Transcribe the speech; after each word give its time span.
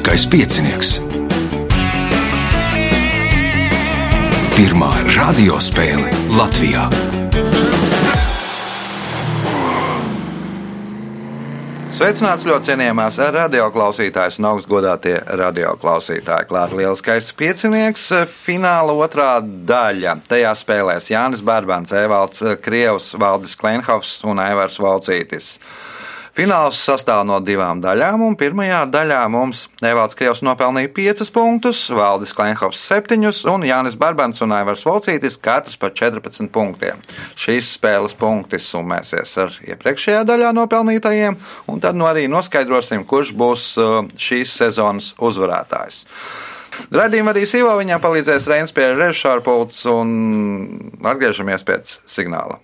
Lieliskais 0.00 0.24
piecinieks. 0.32 0.90
Pirmā 4.56 4.88
radiospēle 5.12 6.08
Latvijā. 6.38 6.86
Sveicināts 11.92 12.46
ļoti 12.48 12.70
cienījamās 12.70 13.20
radioklausītājas 13.36 14.40
un 14.40 14.48
augstgadātie 14.54 15.18
radioklausītāji. 15.42 16.48
Klāta 16.48 16.80
lieliskais 16.80 17.28
piecinieks, 17.36 18.08
fināla 18.32 18.96
otrā 18.96 19.34
daļa. 19.44 20.16
Tajā 20.32 20.56
spēlēs 20.62 21.12
Jānis 21.12 21.44
Bārbāns, 21.44 21.92
Evalds 21.92 22.40
Krievs, 22.64 23.12
Valdis 23.20 23.52
Klenhovs 23.52 24.16
un 24.24 24.40
Aivars 24.48 24.80
Valcītis. 24.80 25.58
Fināls 26.36 26.78
sastāv 26.86 27.24
no 27.26 27.40
divām 27.42 27.80
daļām, 27.82 28.22
un 28.22 28.36
pirmajā 28.38 28.84
daļā 28.92 29.20
mums 29.32 29.64
Evalds 29.82 30.16
Krievs 30.18 30.42
nopelnīja 30.46 30.92
5 30.94 31.32
punktus, 31.34 31.80
Valdis 31.94 32.34
Klenhovs 32.36 32.82
7 32.86 33.18
un 33.50 33.66
Jānis 33.66 33.98
Barbans 33.98 34.38
un 34.44 34.54
Aivars 34.54 34.86
Volcītis 34.86 35.38
katrs 35.42 35.80
pa 35.80 35.90
14 35.90 36.46
punktiem. 36.54 37.02
Šīs 37.34 37.74
spēles 37.76 38.14
punkti 38.18 38.60
summēsies 38.62 39.34
ar 39.42 39.58
iepriekšējā 39.72 40.22
daļā 40.28 40.52
nopelnītajiem, 40.60 41.40
un 41.66 41.82
tad 41.82 41.98
nu 41.98 42.06
arī 42.06 42.28
noskaidrosim, 42.30 43.02
kurš 43.10 43.34
būs 43.34 43.66
uh, 43.80 43.98
šīs 44.14 44.54
sezonas 44.62 45.12
uzvarētājs. 45.18 46.04
Radījuma 46.94 47.34
vadīs 47.34 47.52
Ivo, 47.58 47.74
viņam 47.80 48.00
palīdzēs 48.02 48.48
Reinas 48.48 48.74
pie 48.74 48.92
režisora 48.94 49.42
pults 49.44 49.82
un 49.90 50.10
atgriežamies 51.02 51.66
pēc 51.66 51.98
signāla. 52.08 52.60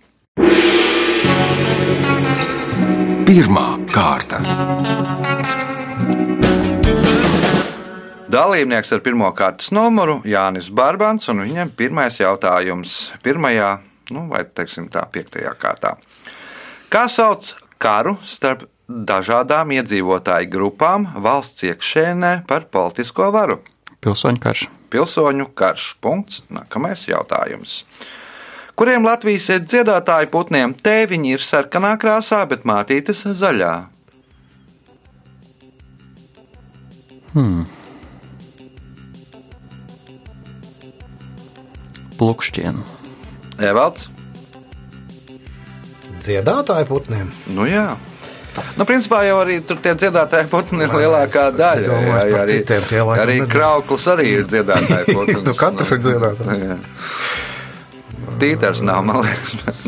Pirmā 3.27 3.65
kārta. 3.91 4.39
Dalībnieks 8.31 8.93
ar 8.95 9.01
pirmā 9.03 9.33
kārtas 9.35 9.73
numuru 9.75 10.21
Jānis 10.31 10.69
Barbans, 10.71 11.27
un 11.33 11.43
viņam 11.43 11.73
pirmais 11.75 12.21
jautājums 12.21 12.95
pirmajā, 13.27 13.73
nu, 14.15 14.29
vai 14.31 14.45
teiksim 14.47 14.87
tā, 14.95 15.03
piektajā 15.11 15.57
kārtā. 15.59 15.97
Kā 16.87 17.09
sauc 17.11 17.49
karu 17.83 18.15
starp 18.23 18.63
dažādām 18.87 19.75
iedzīvotāju 19.75 20.53
grupām 20.53 21.09
valsts 21.19 21.67
iekšēnē 21.67 22.33
par 22.47 22.69
politisko 22.71 23.33
varu? 23.35 23.59
Pilsoņu 24.07 24.43
karš. 24.47 24.69
Pilsoņu 24.95 25.49
karš. 25.59 25.89
Punkts. 25.99 26.45
Nākamais 26.55 27.09
jautājums 27.11 27.81
kuriem 28.77 29.05
Latvijas 29.09 29.49
dziedātāju 29.65 30.31
putniem 30.33 30.75
tēviņi 30.77 31.37
ir 31.37 31.45
sarkanā 31.45 31.95
krāsā, 32.01 32.43
bet 32.49 32.67
mātītes 32.69 33.25
zaļā. 33.41 33.75
Hmm. 37.37 37.65
Plukšķienu. 42.17 42.85
Evalds. 43.61 44.09
Dziedātāju 46.25 46.89
putniem. 46.89 47.33
Nu 47.55 47.67
jā. 47.69 47.95
Nu, 48.77 48.87
principā 48.89 49.21
jau 49.27 49.37
arī 49.43 49.59
tur 49.69 49.77
tie 49.85 49.93
dziedātāji 50.01 50.49
putni 50.49 50.87
ir 50.87 50.95
lielākā 50.97 51.51
daļa. 51.53 51.91
Domāju, 51.91 52.07
Jā, 52.09 52.23
jā, 52.31 52.39
arī, 52.41 52.55
citiem 52.55 52.87
tie 52.89 53.03
arī 53.05 53.35
nezinu. 53.37 53.51
krauklis 53.53 54.07
arī 54.15 54.27
ir 54.39 54.47
dziedātāji 54.49 55.13
putni. 55.17 55.37
Nu, 55.45 55.55
katrs 55.61 55.93
ir 55.93 56.01
dziedātājs. 56.07 56.97
Tītars 58.41 58.83
nav, 58.85 59.03
man 59.07 59.23
liekas. 59.25 59.83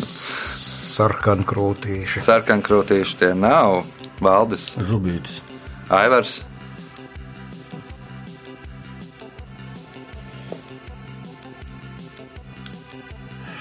Sarkankrūtīši. 0.99 2.23
Sarkankrūtīši 2.25 3.19
tie 3.21 3.33
nav. 3.37 3.85
Valdis, 4.25 4.73
Žubītis. 4.83 5.41
Aivars. 5.95 6.41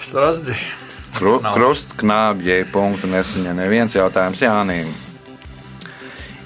Strasdi. 0.08 0.56
Kru. 1.18 1.38
Krustknābjai 1.42 2.62
punktu 2.72 3.10
nesaņem 3.12 3.58
neviens 3.58 3.96
jautājums 3.98 4.42
Jānim. 4.44 4.92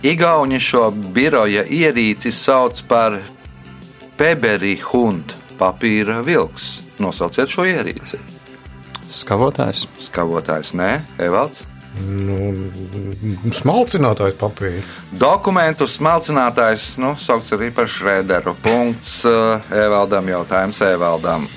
Igauni 0.02 0.58
šo 0.58 0.88
biroja 1.14 1.62
ierīci 1.70 2.32
sauc 2.34 2.80
par 2.90 3.20
peberi 4.18 4.78
hunt, 4.82 5.36
papīra 5.60 6.24
vilks. 6.26 6.80
Nosauciet 7.02 7.52
šo 7.52 7.66
ierīci. 7.68 8.22
Skavotājs. 9.12 9.86
Skavotājs 10.08 10.76
nē, 10.78 10.92
Evalds. 11.22 11.66
Nu, 12.00 12.54
smalcinātājs 13.52 14.38
papīra. 14.40 14.84
Dokumentu 15.12 15.88
smalcinātājs, 15.92 16.94
nu, 17.04 17.18
saukts 17.20 17.52
arī 17.58 17.68
par 17.76 17.90
šrēderu. 17.92 18.56
Punkts 18.64 19.26
eh, 19.28 19.74
Evaldam, 19.84 20.32
jautājums 20.32 20.80
Evaldam. 20.88 21.50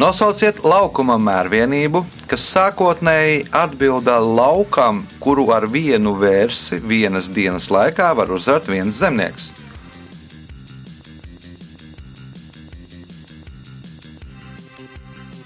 Nosauciet 0.00 0.62
laukuma 0.64 1.18
mērvienību, 1.20 2.00
kas 2.30 2.46
sākotnēji 2.54 3.42
atbilda 3.52 4.16
laukam, 4.24 5.02
kuru 5.20 5.50
ar 5.52 5.66
vienu 5.68 6.14
vērsi 6.16 6.78
vienas 6.80 7.28
dienas 7.28 7.68
laikā 7.68 8.08
var 8.16 8.32
uzvart 8.32 8.70
viens 8.72 8.96
zemnieks. 8.96 9.50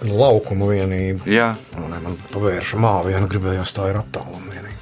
Laukuma 0.04 0.69
vienība. 0.69 1.25
Jā, 1.31 1.54
Nu, 1.78 1.87
ne, 1.88 2.00
man 2.03 2.16
pavērša 2.32 2.81
māju, 2.81 3.10
viena 3.12 3.28
gribējās 3.31 3.72
tā 3.76 3.88
ir 3.92 4.00
attāluma 4.00 4.53
vienība. 4.53 4.81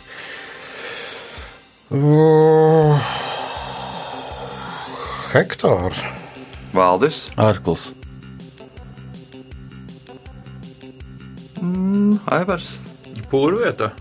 Uh, 1.92 2.96
hektārs. 5.34 6.00
Valdis, 6.72 7.26
Arkls. 7.36 7.90
Aivars, 12.32 12.78
Pūrvieta. 13.28 13.92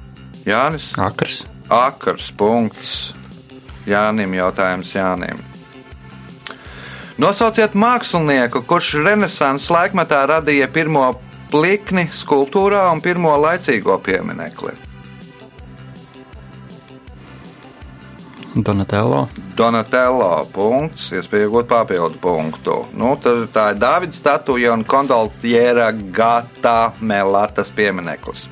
Jānis, 0.48 0.88
Akrs. 0.98 1.44
Akars, 1.68 2.32
punkts. 2.32 3.12
Jānim 3.86 4.34
jautājums 4.40 4.96
Jānim. 4.96 5.51
Nosauciet 7.20 7.74
mākslinieku, 7.76 8.64
kurš 8.68 8.94
Renesanses 9.04 9.72
laikmetā 9.74 10.24
radīja 10.32 10.70
pirmo 10.72 11.10
plikni 11.52 12.08
skulptūrā 12.16 12.86
un 12.94 13.02
pirmo 13.04 13.34
laicīgo 13.36 13.98
pieminekli. 14.04 14.78
Donatello. 18.56 19.28
Donatello 19.56 20.46
punkts, 20.52 21.06
iespēja 21.16 21.48
iegūt 21.48 21.70
papildu 21.72 22.20
punktu. 22.20 22.78
Nu, 23.00 23.14
tad 23.20 23.46
tā 23.56 23.70
ir 23.72 23.80
Dāvidas 23.80 24.20
statuja 24.20 24.74
un 24.76 24.84
kondoltiera 24.84 25.92
gata 25.92 26.92
melatas 27.00 27.72
piemineklis. 27.76 28.50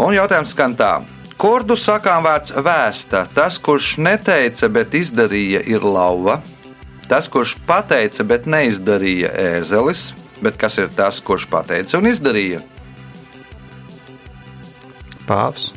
Un 0.00 0.12
jautājums 0.16 0.52
skan 0.52 0.76
tā. 0.76 0.92
Kurdu 1.40 1.76
sakām 1.80 2.24
vārds 2.26 2.52
vēsta? 2.52 3.24
Tas, 3.34 3.56
kurš 3.58 3.96
neteica, 3.98 4.68
bet 4.72 4.92
izdarīja, 4.94 5.64
ir 5.72 5.84
lauva. 5.84 6.42
Tas, 7.10 7.28
kurš 7.32 7.56
pateica, 7.68 8.24
bet 8.24 8.46
neizdarīja, 8.50 9.32
ēzelis. 9.58 10.12
Bet 10.42 10.56
kas 10.58 10.78
ir 10.82 10.88
tas, 10.96 11.20
kurš 11.22 11.46
pateica 11.50 11.98
un 12.00 12.08
izdarīja? 12.10 12.62
Pāvs. 15.28 15.70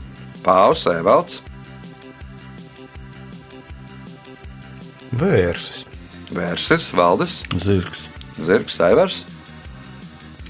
Pāvs, 0.45 0.85
Evalds, 0.89 1.41
Vērsis. 5.15 5.85
Vērsis, 6.35 6.89
Valdis, 6.91 7.37
Zirgs. 7.63 8.07
Zirgs, 8.35 8.75
Aivars. 8.83 9.21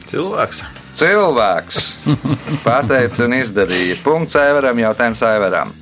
Cilvēks. 0.10 0.64
Cilvēks 0.96 1.80
pateica 2.66 3.26
un 3.28 3.36
izdarīja. 3.38 4.00
Punkts 4.06 4.38
Aivaram, 4.40 4.80
jautājums 4.82 5.22
Aivaram. 5.28 5.74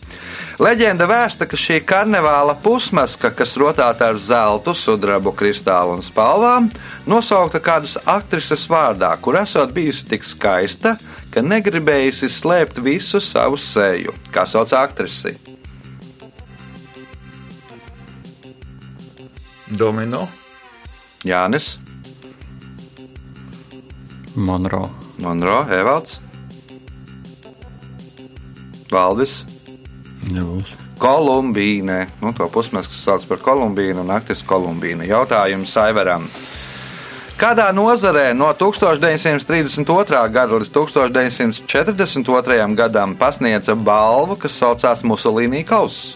Leģenda 0.62 1.08
vēsta, 1.10 1.48
ka 1.50 1.58
šī 1.58 1.80
karnevāla 1.82 2.54
pusmaska, 2.62 3.32
kas 3.34 3.56
rotāta 3.58 4.12
ar 4.12 4.20
zeltu, 4.22 4.76
sudrabu, 4.78 5.32
kristālu 5.34 5.96
un 5.98 6.04
spalvām, 6.06 6.68
nosaukta 7.10 7.62
kādas 7.64 7.96
aktrises 8.06 8.68
vārdā, 8.70 9.10
kur 9.18 9.40
esot 9.40 9.74
bijusi 9.74 10.06
tik 10.12 10.28
skaista, 10.28 10.94
ka 11.34 11.42
negribējusi 11.42 12.30
slēpt 12.30 12.84
visu 12.86 13.22
savu 13.24 13.58
seju. 13.58 14.14
Kā 14.34 14.46
sauc 14.46 14.74
aktrisi? 14.78 15.34
Domino. 19.74 20.28
Jānis, 21.26 21.78
Monro. 24.36 24.90
Monro, 25.18 25.64
Evalds, 25.72 26.20
Valdis. 28.92 29.53
Kolumbīne. 31.04 32.08
Nu, 32.22 32.32
to 32.38 32.48
pusmasku 32.48 32.94
sauc 32.96 33.26
par 33.28 33.42
Kolumbīnu 33.44 34.04
un 34.04 34.12
naktis 34.14 34.44
Kolumbīna. 34.48 35.04
Jautājums 35.10 35.74
Saiveram. 35.76 36.30
Kādā 37.34 37.66
nozarē 37.74 38.30
no 38.38 38.52
1932. 38.54 40.30
gada 40.32 40.60
līdz 40.62 40.72
1942. 40.72 42.76
gadam 42.78 43.16
pasniedza 43.20 43.76
balvu, 43.76 44.38
kas 44.40 44.56
saucās 44.62 45.04
Musolīnī 45.04 45.66
kausa? 45.68 46.16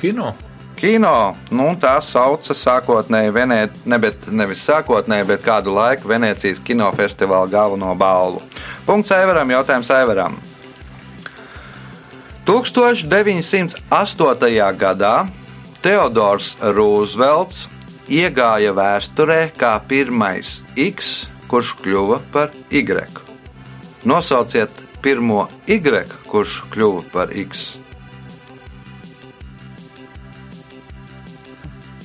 Kino. 0.00 0.32
Kino, 0.76 1.36
nu, 1.54 1.68
tā 1.80 1.94
sauca 2.02 2.54
sākotnēji, 2.56 3.32
Venē, 3.32 3.58
ne, 3.88 3.98
bet, 4.02 4.26
nevis 4.28 4.64
sākotnēji, 4.66 5.26
bet 5.28 5.44
kādu 5.44 5.72
laiku 5.72 6.08
Venecijas 6.10 6.58
kinofestivāla 6.60 7.48
galveno 7.48 7.94
balvu. 7.96 8.42
Punkts 8.84 9.14
Eivaram, 9.16 9.48
jautājums 9.54 9.90
Eivaram. 9.94 10.36
1908. 12.44 13.80
gadā 14.76 15.12
Teodors 15.80 16.50
Rūzvelts 16.60 17.62
iegāja 18.12 18.74
vēsturē 18.76 19.46
kā 19.56 19.70
pirmais 19.88 20.58
X, 20.76 21.24
kurš 21.48 21.72
kļuva 21.80 22.18
par 22.34 22.52
Y. 22.68 23.08
Nosauciet 24.04 24.68
pirmo 25.00 25.46
Y, 25.64 26.04
kurš 26.28 26.58
kļuva 26.68 27.08
par 27.16 27.32
X. 27.32 27.80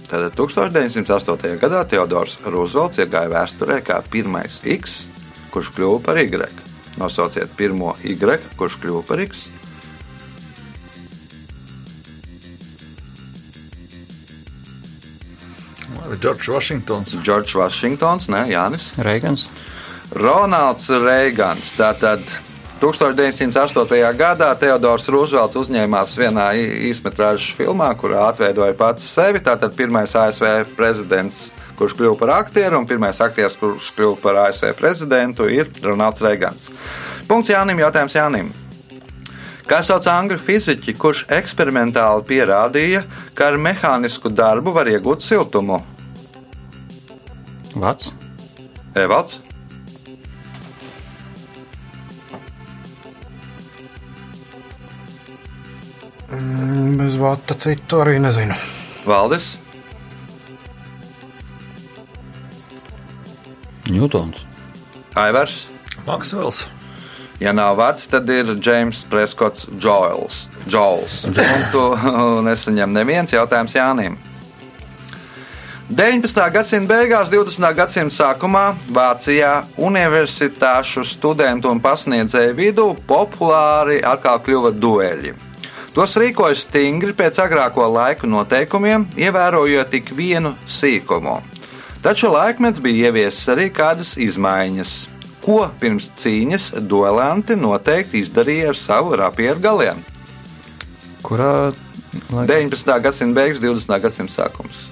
Tātad 0.07 0.39
1908. 0.39 1.59
gadā 1.59 1.83
Teodors 1.83 2.39
Rūzvelts 2.47 3.03
iegāja 3.03 3.35
vēsturē 3.35 3.83
kā 3.83 3.99
pirmais 4.07 4.63
X, 4.63 5.03
kurš 5.51 5.75
kļuva 5.75 5.99
par 6.07 6.15
Y. 6.23 6.47
Nosauciet 6.95 7.51
pirmo 7.59 7.97
Y, 8.07 8.39
kurš 8.55 8.79
kļuva 8.79 9.03
par 9.03 9.27
X. 9.27 9.58
Džordžs 16.19 16.51
Vašingtons. 16.53 17.15
Džordžs 17.23 17.55
Vašingtons, 17.55 18.27
ne 18.31 18.45
Jānis. 18.51 18.91
Reigans. 18.97 19.49
Ronalds 20.15 20.89
Reigans. 20.89 21.73
Tātad 21.77 22.23
1908. 22.79 24.13
gadā 24.15 24.53
Teodors 24.55 25.09
Rūzvelts 25.11 25.57
uzņēmās 25.59 26.15
vienā 26.15 26.45
īsmetrāžas 26.89 27.51
filmā, 27.57 27.89
kurā 27.99 28.29
atveidoja 28.29 28.77
pats 28.79 29.09
sevi. 29.17 29.41
Tātad 29.43 29.75
pirmais 29.75 30.15
ASV 30.15 30.71
prezidents, 30.77 31.49
kurš 31.79 31.97
kļuva 31.99 32.15
par 32.21 32.33
aktieru, 32.39 32.79
un 32.79 32.87
pirmais 32.87 33.19
aktieris, 33.21 33.59
kurš 33.59 33.91
kļuva 33.97 34.17
par 34.23 34.41
ASV 34.47 34.71
prezidentu, 34.79 35.49
ir 35.51 35.67
Ronalds 35.83 36.23
Reigans. 36.23 36.71
Punkts 37.27 37.51
Jānim, 37.51 37.83
jautājums 37.83 38.15
Jānim. 38.15 38.53
Kā 39.69 39.83
sauc 39.85 40.07
angļu 40.09 40.39
fiziķi, 40.41 40.95
kurš 40.97 41.27
eksperimentāli 41.29 42.23
pierādīja, 42.25 43.03
ka 43.37 43.51
ar 43.51 43.57
mehānisku 43.61 44.31
darbu 44.33 44.73
var 44.73 44.89
iegūt 44.89 45.21
siltumu? 45.21 45.77
Vats. 47.77 48.15
Evalds. 48.97 49.37
Mm, 56.33 56.97
Bez 56.97 57.19
vata 57.21 57.53
citu 57.53 58.01
arī 58.01 58.17
nezinu. 58.25 58.57
Valdis. 59.05 59.51
Ņūtons. 63.89 64.43
Aivars. 65.17 65.61
Maksvels. 66.09 66.65
Ja 67.39 67.53
nav 67.55 67.77
vecs, 67.79 68.07
tad 68.11 68.29
ir 68.29 68.57
James 68.59 69.05
Preskots 69.09 69.67
Džoils. 69.79 70.49
Džoils. 70.67 71.21
Un 71.29 71.61
tu 71.71 71.83
nesaņem 72.47 72.91
neviens 72.91 73.31
jautājums 73.31 73.75
Jānim. 73.77 74.17
19. 75.89 76.41
gadsimta 76.53 76.93
beigās, 76.93 77.31
20. 77.31 77.63
gadsimta 77.73 78.13
sākumā 78.13 78.65
Vācijā 78.93 79.63
universitāšu 79.81 81.01
studentu 81.07 81.71
un 81.71 81.79
pasniedzēju 81.81 82.57
vidū 82.59 82.85
populāri 83.09 83.97
atkal 84.05 84.37
kļuva 84.45 84.69
dueļi. 84.75 85.33
Tos 85.95 86.13
rīkoja 86.21 86.59
stingri 86.59 87.15
pēc 87.17 87.39
agrāko 87.41 87.87
laiku 87.89 88.29
noteikumiem, 88.29 89.07
ievērojot 89.17 89.89
tik 89.95 90.11
vienu 90.13 90.53
sīkumu. 90.69 91.39
Taču 92.05 92.29
laikmets 92.35 92.83
bija 92.83 93.09
ieviesis 93.09 93.49
arī 93.49 93.71
kādas 93.73 94.13
izmaiņas, 94.21 94.93
ko 95.49 95.63
pirms 95.81 96.11
cīņas 96.19 96.65
duelanti 96.85 97.55
noteikti 97.57 98.21
izdarīja 98.21 98.69
ar 98.69 98.77
savu 98.77 99.15
rapieru 99.17 99.57
galiem. 99.63 100.03
Kurā 101.25 101.71
laikā? 102.29 102.45
19. 102.51 102.93
gadsimta 103.01 103.41
beigas, 103.41 103.61
20. 103.63 103.97
gadsimta 104.03 104.35
sākums. 104.35 104.83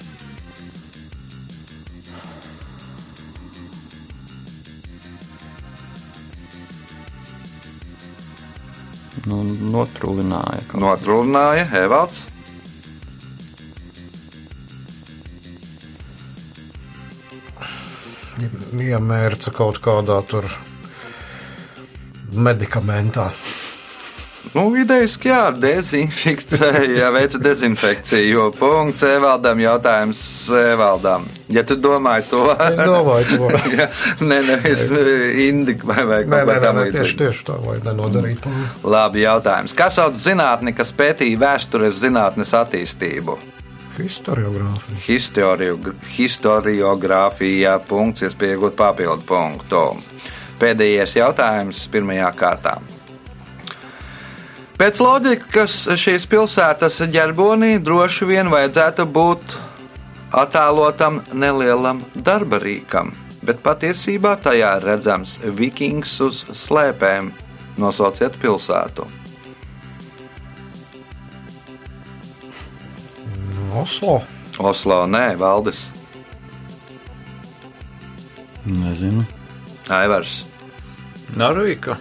Nu, 9.28 9.44
notrūlināja. 9.44 10.64
Notrūlināja 10.74 11.68
Evalds. 11.84 12.24
Iemērca 18.78 19.52
kaut 19.54 19.80
kādā 19.84 20.20
tur 20.28 20.46
medikamentā. 22.34 23.30
Nu, 24.54 24.70
idejaski, 24.80 25.28
jā, 25.28 25.40
dezinficēja, 25.60 27.10
veica 27.12 27.40
dezinfekciju. 27.42 28.28
Jo 28.30 28.44
punkts 28.56 29.02
Evaldam, 29.04 29.60
jautājums 29.60 30.22
Evaldam. 30.56 31.26
Ja 31.52 31.64
tu 31.68 31.76
domāji 31.80 32.28
to, 32.30 32.44
Es 32.54 32.78
domāju, 32.78 33.36
to. 33.36 33.50
ja, 33.76 33.88
ne, 34.24 34.40
nevis 34.46 34.86
indika 35.44 35.90
vai, 35.90 36.06
vai 36.08 36.22
Nē, 36.22 36.30
kaut 36.30 36.38
nē, 36.38 36.46
kā 36.46 36.56
nē, 36.56 36.64
tam 36.64 36.80
nē, 36.80 36.86
tieši, 36.96 37.18
tieši 37.20 37.44
tā, 37.50 37.58
lai 37.66 37.76
nenodarītu. 37.84 38.54
Labi, 38.88 39.26
jautājums. 39.26 39.76
Kas 39.76 40.00
sauc 40.00 40.16
zinātni, 40.16 40.72
kas 40.76 40.94
pētīja 40.96 41.42
vēstures 41.44 42.00
zinātnes 42.00 42.54
attīstību? 42.56 43.36
Historiogrāfija. 43.98 45.00
Historio- 45.06 45.94
Historiogrāfija 46.16 47.78
punkts, 47.88 48.22
iespēja 48.22 48.56
iegūt 48.56 48.76
papildu 48.78 49.26
punktu. 49.26 49.82
Pēdējais 50.58 51.16
jautājums 51.18 51.84
pirmajā 51.92 52.30
kārtā. 52.34 52.78
Pēc 54.78 55.00
loģikas 55.02 55.88
šīs 55.98 56.26
pilsētas 56.30 57.00
ģerbonī 57.10 57.78
droši 57.82 58.28
vien 58.30 58.50
vajadzētu 58.50 59.06
būt 59.10 59.56
attēlotam 60.30 61.22
nelielam 61.34 62.04
darba 62.14 62.60
rīkam, 62.62 63.10
bet 63.42 63.62
patiesībā 63.64 64.36
tajā 64.42 64.76
ir 64.78 64.86
redzams 64.92 65.38
vikings 65.42 66.20
uz 66.20 66.44
slēpēm. 66.54 67.32
Nosauciet 67.78 68.38
pilsētu. 68.42 69.17
Oslo. 73.88 74.20
Oslo, 74.58 75.06
nē, 75.06 75.36
Valdis, 75.40 75.86
Nezinu. 78.68 79.24
Aivars, 79.88 80.44
Narvika. 81.36 81.96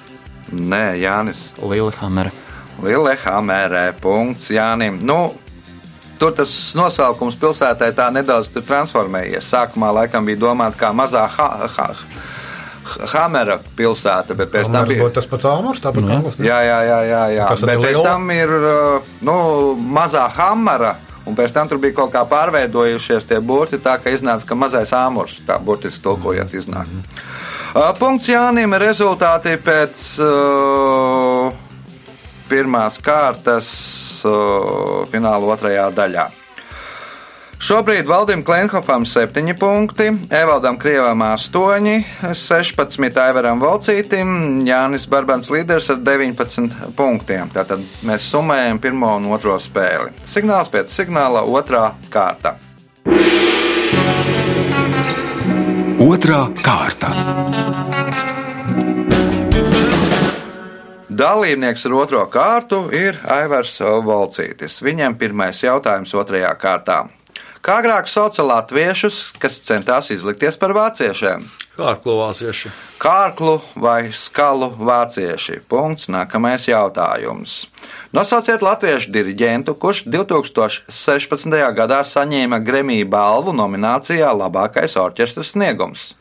nē, 0.51 0.97
Jānis. 0.99 1.51
Lillehammer. 1.63 2.31
Lillehammerē. 2.83 3.93
Punkts 4.01 4.49
Jānim. 4.51 4.99
Nu, 5.01 5.33
tur 6.19 6.35
tas 6.35 6.51
nosaukums 6.75 7.39
pilsētai 7.39 7.93
tā 7.95 8.09
nedaudz 8.11 8.51
tur 8.51 8.67
transformējies. 8.67 9.47
Sākumā 9.47 9.93
laikam 10.01 10.27
bija 10.27 10.43
domāta 10.43 10.75
kā 10.83 10.91
mazā 10.91 11.23
ha, 11.37 11.49
ha, 11.77 11.87
Hamera 13.13 13.59
pilsēta, 13.75 14.35
bet 14.35 14.51
pēc 14.51 14.67
tam 14.67 14.81
Amers 14.83 14.91
bija. 14.91 15.03
būtu 15.05 15.15
tas 15.21 15.25
pats 15.27 15.47
Āmurs, 15.47 15.81
tāpat 15.83 16.03
jā. 16.03 16.19
Āmurs, 16.19 16.37
ne? 16.39 16.47
Jā, 16.47 16.59
jā, 16.67 16.77
jā, 16.87 16.99
jā, 17.07 17.25
jā. 17.35 17.49
Bet 17.63 17.83
pēc 17.83 18.03
tam 18.03 18.31
ir 18.31 18.55
nu, 19.27 19.35
mazā 19.79 20.27
Hamera. 20.35 20.95
Un 21.27 21.35
pēc 21.35 21.51
tam 21.55 21.67
tur 21.67 21.81
bija 21.83 21.97
kaut 21.97 22.13
kā 22.13 22.23
pārveidojušies 22.29 23.27
tie 23.27 23.41
burti, 23.43 23.81
tā 23.83 23.97
ka 23.99 24.13
iznāca, 24.13 24.47
ka 24.47 24.55
mazais 24.55 24.93
āmurs, 24.95 25.41
tā 25.47 25.59
burtiski 25.59 26.05
tulkojot, 26.05 26.55
iznāk. 26.55 26.89
Uh, 27.75 27.91
Punkts 27.99 28.29
Jānim 28.31 28.73
rezultāti 28.79 29.57
pēc 29.59 30.03
uh, 30.23 31.51
pirmās 32.47 33.01
kārtas 33.03 33.69
uh, 34.23 35.03
fināla 35.11 35.55
otrajā 35.57 35.89
daļā. 35.95 36.29
Šobrīd 37.57 38.05
Valdim 38.05 38.43
Klimhofam 38.45 39.05
7 39.05 39.55
punkti, 39.59 40.11
Evaldam 40.29 40.77
Krievam 40.77 41.21
8, 41.21 42.03
16 42.33 43.17
Aivaram 43.17 43.57
Volcītim, 43.59 44.61
Jānis 44.67 45.07
Barbans 45.09 45.49
līderis 45.49 45.89
ar 45.89 45.97
19 46.05 46.93
punktiem. 46.95 47.49
Tātad 47.49 47.81
mēs 48.05 48.29
summējam 48.29 48.77
pirmo 48.77 49.15
un 49.17 49.25
otro 49.33 49.57
spēli. 49.57 50.13
Signāls 50.21 50.69
pēc 50.69 50.93
signāla 50.93 51.41
otrā 51.49 51.89
kārta. 52.13 52.53
Otra 55.97 56.45
kārta. 56.61 57.13
Dalībnieks 61.09 61.89
ar 61.89 61.93
otro 62.05 62.25
kārtu 62.29 62.85
ir 62.93 63.17
Aivars 63.25 63.79
Volcītis. 63.81 64.77
Viņam 64.85 65.17
pirmais 65.17 65.65
jautājums 65.65 66.13
otrajā 66.13 66.53
kārtā. 66.61 67.07
Kā 67.67 67.81
agrāk 67.81 68.07
sauca 68.07 68.45
latviešus, 68.47 69.33
kas 69.43 69.57
centās 69.59 70.07
izlikties 70.13 70.55
par 70.55 70.71
vāciešiem? 70.71 71.41
Kārklo 71.75 72.13
vācieši. 72.21 72.69
Kārklu 72.95 73.57
vai 73.75 74.13
skalu 74.15 74.69
vācieši? 74.79 75.57
Punkts. 75.67 76.07
Nākamais 76.07 76.63
jautājums. 76.69 77.57
Nosauciet 78.15 78.63
latviešu 78.63 79.11
diriģentu, 79.11 79.75
kurš 79.83 80.05
2016. 80.07 81.57
gadā 81.75 81.99
saņēma 82.07 82.61
Gremija 82.63 83.09
balvu 83.11 83.51
nominācijā 83.59 84.31
Labākais 84.31 84.95
orķestras 85.03 85.51
sniegums. 85.57 86.13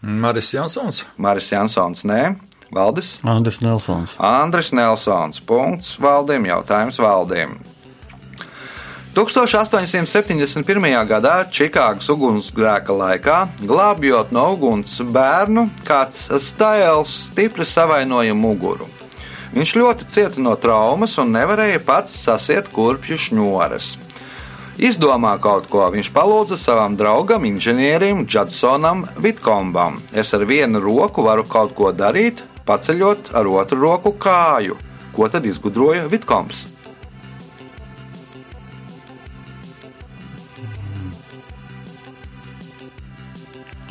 Maris 0.00 0.54
Jansons. 0.56 1.04
Maris 1.20 1.52
Jansons, 1.52 2.06
nē, 2.08 2.22
Valdis. 2.72 3.18
Andris 3.28 3.60
Nelsons. 3.60 4.16
Andris 4.16 4.72
Nelsons. 4.72 5.44
Punkts 5.44 5.98
Valdim. 6.00 6.48
Jautājums 6.48 6.96
Valdim. 7.04 7.58
1871. 9.14 11.06
gadā 11.06 11.34
Čikāgas 11.46 12.08
ugunsgrēka 12.10 12.90
laikā, 12.98 13.36
glābjot 13.62 14.32
no 14.34 14.48
uguns 14.56 14.96
bērnu, 15.06 15.68
kāds 15.86 16.24
Stails 16.42 17.12
stipri 17.28 17.62
savainoja 17.62 18.34
muguru. 18.34 18.88
Viņš 19.54 19.74
ļoti 19.78 20.08
cieta 20.10 20.42
no 20.42 20.56
traumas 20.58 21.14
un 21.22 21.30
nevarēja 21.30 21.84
pats 21.86 22.16
sasiet 22.24 22.72
kurpju 22.74 23.20
šņores. 23.28 23.92
Izdomā 24.82 25.36
kaut 25.38 25.70
ko, 25.70 25.86
viņš 25.94 26.10
palūdza 26.10 26.58
savam 26.58 26.98
draugam, 26.98 27.46
inženierim 27.46 28.26
Judsonam 28.26 29.06
Vitkombam. 29.14 30.02
Es 30.10 30.34
ar 30.34 30.42
vienu 30.42 30.82
roku 30.82 31.22
varu 31.22 31.46
kaut 31.46 31.78
ko 31.78 31.94
darīt, 31.94 32.42
paceļot 32.66 33.30
ar 33.38 33.46
otru 33.46 33.78
roku 33.78 34.16
kāju. 34.18 34.74
Ko 35.14 35.30
tad 35.30 35.46
izgudroja 35.46 36.10
Vitkoms? 36.10 36.73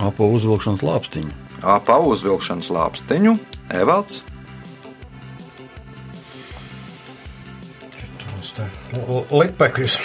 Apo 0.02 0.30
uzvilkšanas 0.34 0.82
lāpstiņu. 0.82 1.34
Apa 1.64 2.00
uzvilkšanas 2.02 2.70
lāpstiņu, 2.74 3.38
Evalds, 3.72 4.24
Lipekļus. 9.34 9.98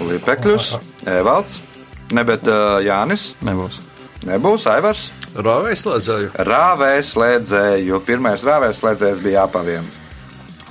Lipekļus, 0.00 0.68
Evalds, 1.10 1.60
ne 2.16 2.24
bet 2.24 2.46
uh, 2.48 2.78
Jānis, 2.84 3.34
Nebūs. 3.44 3.80
nebūs 4.24 4.64
Aivars. 4.70 5.10
Rāvējs 5.30 5.84
slēdzēju. 5.84 6.30
Rāvēs 6.48 7.12
slēdzēju. 7.14 8.00
Pirmais 8.06 8.42
rāvēs 8.42 8.80
slēdzējs 8.80 9.20
bija 9.22 9.44
apaviem. 9.46 9.84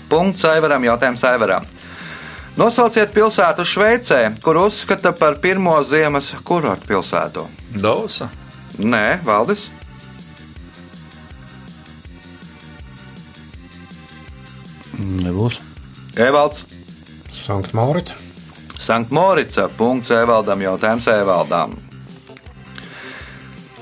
Punkts 0.10 0.44
Aivaram, 0.50 0.84
jautājums 0.84 1.24
Aivaram. 1.30 1.68
Nosauciet 2.60 3.14
pilsētu 3.16 3.64
Šveicē, 3.64 4.20
kur 4.44 4.60
uzskata 4.66 5.14
par 5.16 5.38
pirmo 5.40 5.78
ziemas 5.88 6.34
kurortu 6.44 6.90
pilsētu. 6.90 7.46
Dausa. 7.80 8.28
Nē, 8.80 9.20
Valdis. 9.28 9.68
Nebūs. 15.00 15.60
Evalds. 16.20 16.66
Sankt 17.32 17.74
Maurita. 17.74 18.16
Sanktmorica. 18.80 19.70
Punkts 19.78 20.12
Evaldam, 20.12 20.62
jautājums 20.64 21.08
Evaldam. 21.12 21.76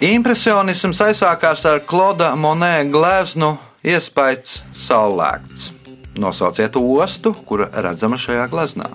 Impresionisms 0.02 1.02
aizsākās 1.02 1.66
ar 1.70 1.82
Kloda 1.86 2.34
Monē 2.38 2.86
gleznu 2.90 3.56
iespējas 3.86 4.62
saulēkts. 4.78 5.72
Nosauciet 6.18 6.78
ostu, 6.78 7.34
kura 7.46 7.70
redzama 7.86 8.18
šajā 8.18 8.48
gleznā. 8.50 8.90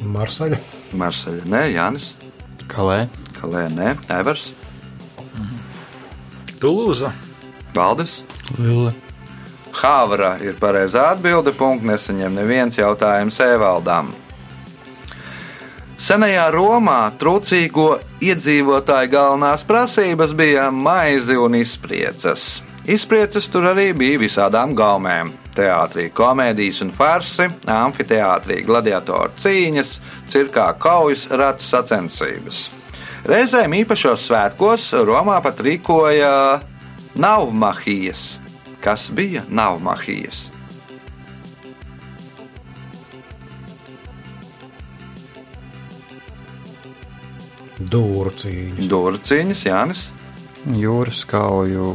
Marseļa. 0.00 0.58
Marseļa, 0.96 1.44
nē, 1.52 1.64
Jānis, 1.74 2.10
Kalē. 2.70 3.04
Kalē, 3.40 3.68
nē, 3.74 3.94
Evers, 4.14 4.50
Tulūza. 6.60 7.12
Valdis. 7.74 8.20
Lille. 8.58 8.92
Havra 9.80 10.34
ir 10.44 10.58
pareizā 10.60 11.06
atbilde. 11.14 11.54
Punkts 11.56 11.86
nesaņem 11.88 12.34
neviens 12.36 12.76
jautājums 12.76 13.38
Evaldam. 13.40 14.10
Senajā 16.00 16.46
Romā 16.52 16.98
trūcīgo 17.20 17.88
iedzīvotāju 18.24 19.12
galvenās 19.12 19.64
prasības 19.68 20.32
bija 20.36 20.68
maize 20.72 21.36
un 21.40 21.56
izpriecas. 21.60 22.62
Izpriecas 22.88 23.48
tur 23.52 23.70
arī 23.72 23.90
bija 23.96 24.20
visādām 24.20 24.76
gaumēm. 24.76 25.32
Teātrī 25.56 26.06
komēdijas 26.14 26.84
un 26.84 26.92
farsi, 26.94 27.48
amfiteātrī 27.66 28.60
gladiatoru 28.66 29.34
cīņas, 29.40 29.96
cirkā 30.30 30.68
kaujas 30.78 31.26
ratu 31.34 31.66
sacensības. 31.66 32.68
Reizēm 33.26 33.74
īpašos 33.82 34.28
svētkos 34.30 34.92
Romā 35.04 35.40
pat 35.44 35.58
rīkoja 35.66 36.30
Navmahijas. 37.20 38.38
Kas 38.80 39.10
bija 39.12 39.42
Navmahijas? 39.50 40.48
Dūru 47.80 48.32
cīņa. 48.36 48.86
Durciņas, 48.88 49.66
Jānis, 49.66 50.08
Jūras 50.76 51.24
kauju 51.28 51.94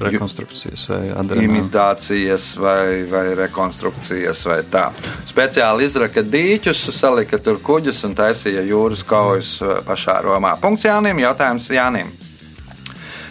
rekonstrukcijas 0.00 0.88
vai 0.90 1.00
adrenalīna. 1.10 1.46
imitācijas 1.46 2.50
vai, 2.60 3.04
vai 3.10 3.24
rekonstrukcijas 3.38 4.44
vai 4.48 4.60
tā. 4.70 4.90
Speciāli 5.28 5.88
izraka 5.88 6.22
dīķus, 6.22 6.84
salika 6.96 7.38
tur 7.38 7.60
kuģus 7.64 8.04
un 8.08 8.16
taisīja 8.18 8.64
jūras 8.66 9.04
kaujas 9.06 9.56
eh, 9.62 9.78
pašā 9.86 10.20
Romā. 10.26 10.56
Punkts 10.60 10.86
Jānim, 10.88 11.20
jautājums 11.24 11.70
Jānim. 11.72 12.12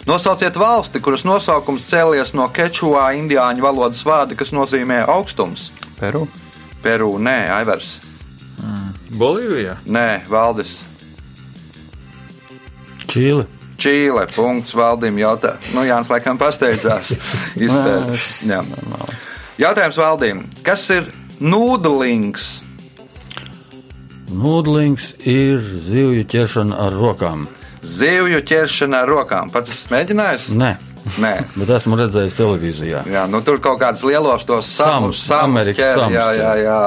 Nosauciet 0.06 0.54
valsti, 0.54 1.00
kuras 1.02 1.24
nosaukums 1.26 1.86
cēlies 1.88 2.30
no 2.38 2.46
kečuā 2.54 3.08
indiāņu 3.18 3.64
valodas 3.64 4.04
vārda, 4.06 4.36
kas 4.38 4.52
nozīmē 4.54 5.02
augstums. 5.10 5.72
Peru. 5.98 6.28
Peru, 6.82 7.16
nē, 7.18 7.38
Aivars, 7.56 7.96
Bolīvija. 9.18 9.78
nē, 9.86 10.28
Valdis. 10.30 10.78
Čīle. 13.10 13.46
Čīle. 13.80 14.26
Punkts 14.34 14.74
valdim 14.76 15.18
jautā. 15.20 15.56
Nu, 15.74 15.84
Jānis 15.86 16.10
laikam 16.12 16.38
pasteidzās. 16.40 17.12
Izpēr. 17.66 18.12
Jā. 18.48 18.62
Jautājums 19.60 20.00
valdīm. 20.00 20.44
Kas 20.66 20.88
ir 20.94 21.10
nūdelings? 21.40 22.48
Nūdlings 24.26 25.12
ir 25.22 25.62
zivju 25.62 26.24
ķeršana 26.28 26.80
ar 26.88 26.96
rokām. 26.98 27.46
Zivju 27.86 28.40
ķeršana 28.48 29.04
ar 29.04 29.12
rokām. 29.12 29.52
Pats 29.54 29.70
esmu 29.70 29.94
mēģinājis? 29.94 30.48
Nē, 30.58 30.72
Nē. 31.22 31.32
bet 31.60 31.70
esmu 31.76 31.98
redzējis 32.00 32.34
televīzijā. 32.38 33.04
Jā, 33.12 33.26
nu, 33.30 33.40
tur 33.46 33.60
kaut 33.62 33.78
kādas 33.84 34.02
lielos 34.06 34.44
tos 34.48 34.72
samus, 34.74 35.22
Samus, 35.28 35.70
ķer, 35.70 36.00
samus 36.00 36.18
jā, 36.18 36.26
jā, 36.40 36.52
jā. 36.64 36.80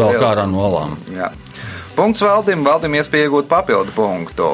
Vēl 0.00 0.18
kā 0.18 0.32
ārā 0.32 0.48
no 0.50 0.66
alām. 0.66 0.98
Jā. 1.14 1.30
Punkts 1.94 2.24
valdim, 2.24 2.64
valdim 2.66 2.98
iespēja 2.98 3.28
iegūt 3.28 3.50
papildu 3.50 3.94
punktu. 3.94 4.50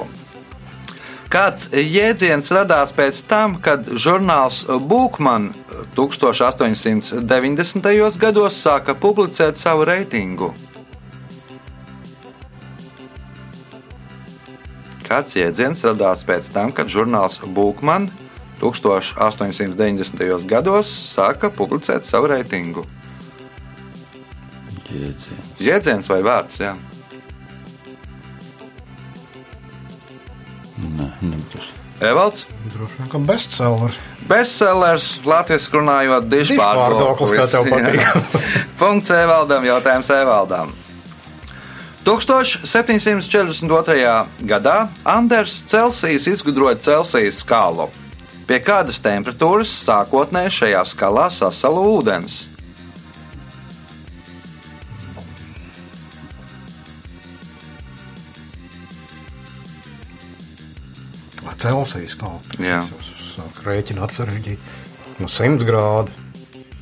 Kāds 1.29 1.67
jēdziens 1.77 2.47
radās 2.57 2.95
pēc 2.97 3.19
tam, 3.29 3.59
kad 3.61 3.85
žurnāls 4.01 4.63
Bookman 4.89 5.51
1890. 5.93 7.85
gados 8.17 8.57
sāka 8.57 8.97
publicēt 8.97 9.61
savu 9.61 9.85
reitingu? 9.85 10.57
Kāds 15.05 15.37
jēdziens 15.37 15.85
radās 15.85 16.25
pēc 16.25 16.49
tam, 16.57 16.73
kad 16.73 16.89
žurnāls 16.89 17.45
Bookman 17.45 18.09
1890. 18.63 20.49
gados 20.49 20.89
sāka 21.13 21.53
publicēt 21.53 22.09
savu 22.09 22.33
reitingu? 22.33 22.89
Jēdziens. 24.89 25.61
Jēdziens 25.61 26.09
vai 26.09 26.25
vārds? 26.25 26.57
Jā. 26.65 26.88
Nē, 30.79 31.11
nebūs. 31.25 31.73
Evalds? 31.99 32.45
Droši 32.71 32.95
vien, 33.01 33.09
ka 33.11 33.19
bestsellers. 33.19 33.97
Bestsellers, 34.31 35.07
latviešu 35.27 35.81
runājot, 35.81 36.29
Dižpārdoklis, 36.31 37.33
kā 37.35 37.47
tev 37.51 37.67
patīk. 37.73 37.99
Jā. 37.99 38.13
Punkts 38.81 39.11
Evaldam, 39.15 39.63
jautājums 39.67 40.11
Evaldam. 40.15 40.69
1742. 42.09 43.69
gadā 44.49 44.89
Anders 45.05 45.53
Celsijs 45.69 46.25
izgudroja 46.31 46.79
Celsijas 46.81 47.43
skalu. 47.43 47.91
Pie 48.49 48.63
kādas 48.65 48.97
temperatūras 49.05 49.69
sākotnēji 49.85 50.55
šajā 50.63 50.81
skalā 50.89 51.27
sasala 51.35 51.83
ūdens? 51.85 52.47
Celsijas 61.59 62.15
kalps. 62.19 62.55
Jā. 62.63 62.83
Sāk 63.35 63.63
rēķināt 63.67 64.15
sarežģīt. 64.15 64.71
No 65.19 65.27
100 65.31 65.67
grādu. 65.67 66.15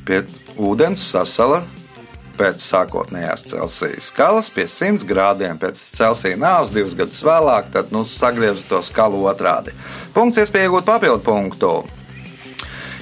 Pie 0.07 0.21
ūdens 0.61 1.01
sasala 1.11 1.63
pēc 2.37 2.61
sākotnējās 2.61 3.47
Celsijas 3.49 4.11
skalas 4.11 4.51
pie 4.53 4.67
100 4.69 5.05
grādiem. 5.09 5.57
Pēc 5.59 5.81
Celsija 5.97 6.37
nāves 6.39 6.71
divus 6.73 6.95
gadus 6.97 7.23
vēlāk, 7.25 7.71
tad 7.73 7.91
nu, 7.95 8.05
sagriež 8.05 8.61
to 8.69 8.83
skalu 8.85 9.23
otrādi. 9.27 9.73
Punkts 10.13 10.43
iespēja 10.43 10.69
iegūt 10.69 10.87
papildu 10.87 11.23
punktu. 11.25 11.71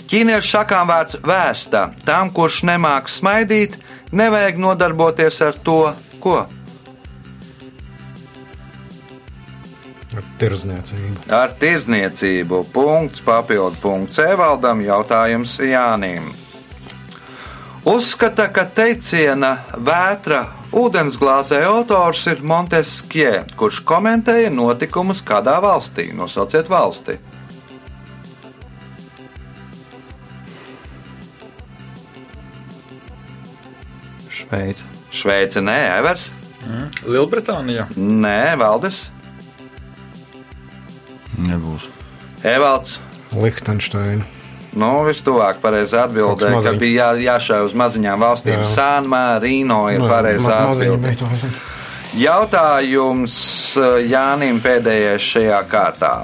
Ķīniešu 0.05 0.51
šakām 0.53 0.87
vērts 0.87 1.19
vēsta 1.25 1.87
tam, 2.05 2.29
kurš 2.31 2.61
nemāk 2.69 3.09
smaidīt, 3.11 3.79
nevajag 4.15 4.61
nodarboties 4.61 5.41
ar 5.43 5.57
to, 5.65 5.81
ko 6.23 6.43
Ar 10.13 10.23
tirzniecību. 10.39 11.25
ar 11.33 11.53
tirzniecību. 11.59 12.63
Punkts, 12.73 13.23
papildu 13.25 13.81
punkts 13.81 14.19
Evaldam, 14.21 14.83
jautājums 14.85 15.57
Jānim. 15.59 16.29
Uzskata, 17.85 18.47
ka 18.53 18.65
teiciena 18.65 19.59
vētra 19.77 20.45
ūdensglāzē 20.73 21.63
autors 21.69 22.23
ir 22.27 22.41
Montesquieu, 22.41 23.43
kurš 23.57 23.81
komentēja 23.85 24.49
notikumus 24.53 25.21
kādā 25.25 25.57
valstī. 25.61 26.11
Nosauciet 26.13 26.69
valsti. 26.69 27.19
Šveice. 34.29 34.85
Šveice, 35.15 35.61
nē, 35.63 35.77
Evers, 35.99 36.31
Lielbritānija. 37.05 37.87
nē, 37.95 38.57
Valdis, 38.59 39.11
Evalds. 42.45 42.99
Liechtensteina. 43.33 44.25
Nu, 44.75 44.89
vistuvāk 45.07 45.61
pareizā 45.63 46.03
atbildē, 46.03 46.51
ka 46.63 46.73
bija 46.75 47.13
jā, 47.15 47.21
jāšauj 47.29 47.69
uz 47.69 47.75
maziņām 47.79 48.23
valstīm. 48.25 48.59
Jā. 48.59 48.71
Sānmā, 48.73 49.23
Rīno 49.39 49.85
ir 49.93 50.01
Nu, 50.03 50.09
pareizā 50.11 50.57
atbildē. 50.67 51.15
Jautājums 52.19 53.37
eh, 53.79 54.01
Jānim 54.11 54.59
pēdējais 54.63 55.29
šajā 55.31 55.61
kārtā. 55.71 56.15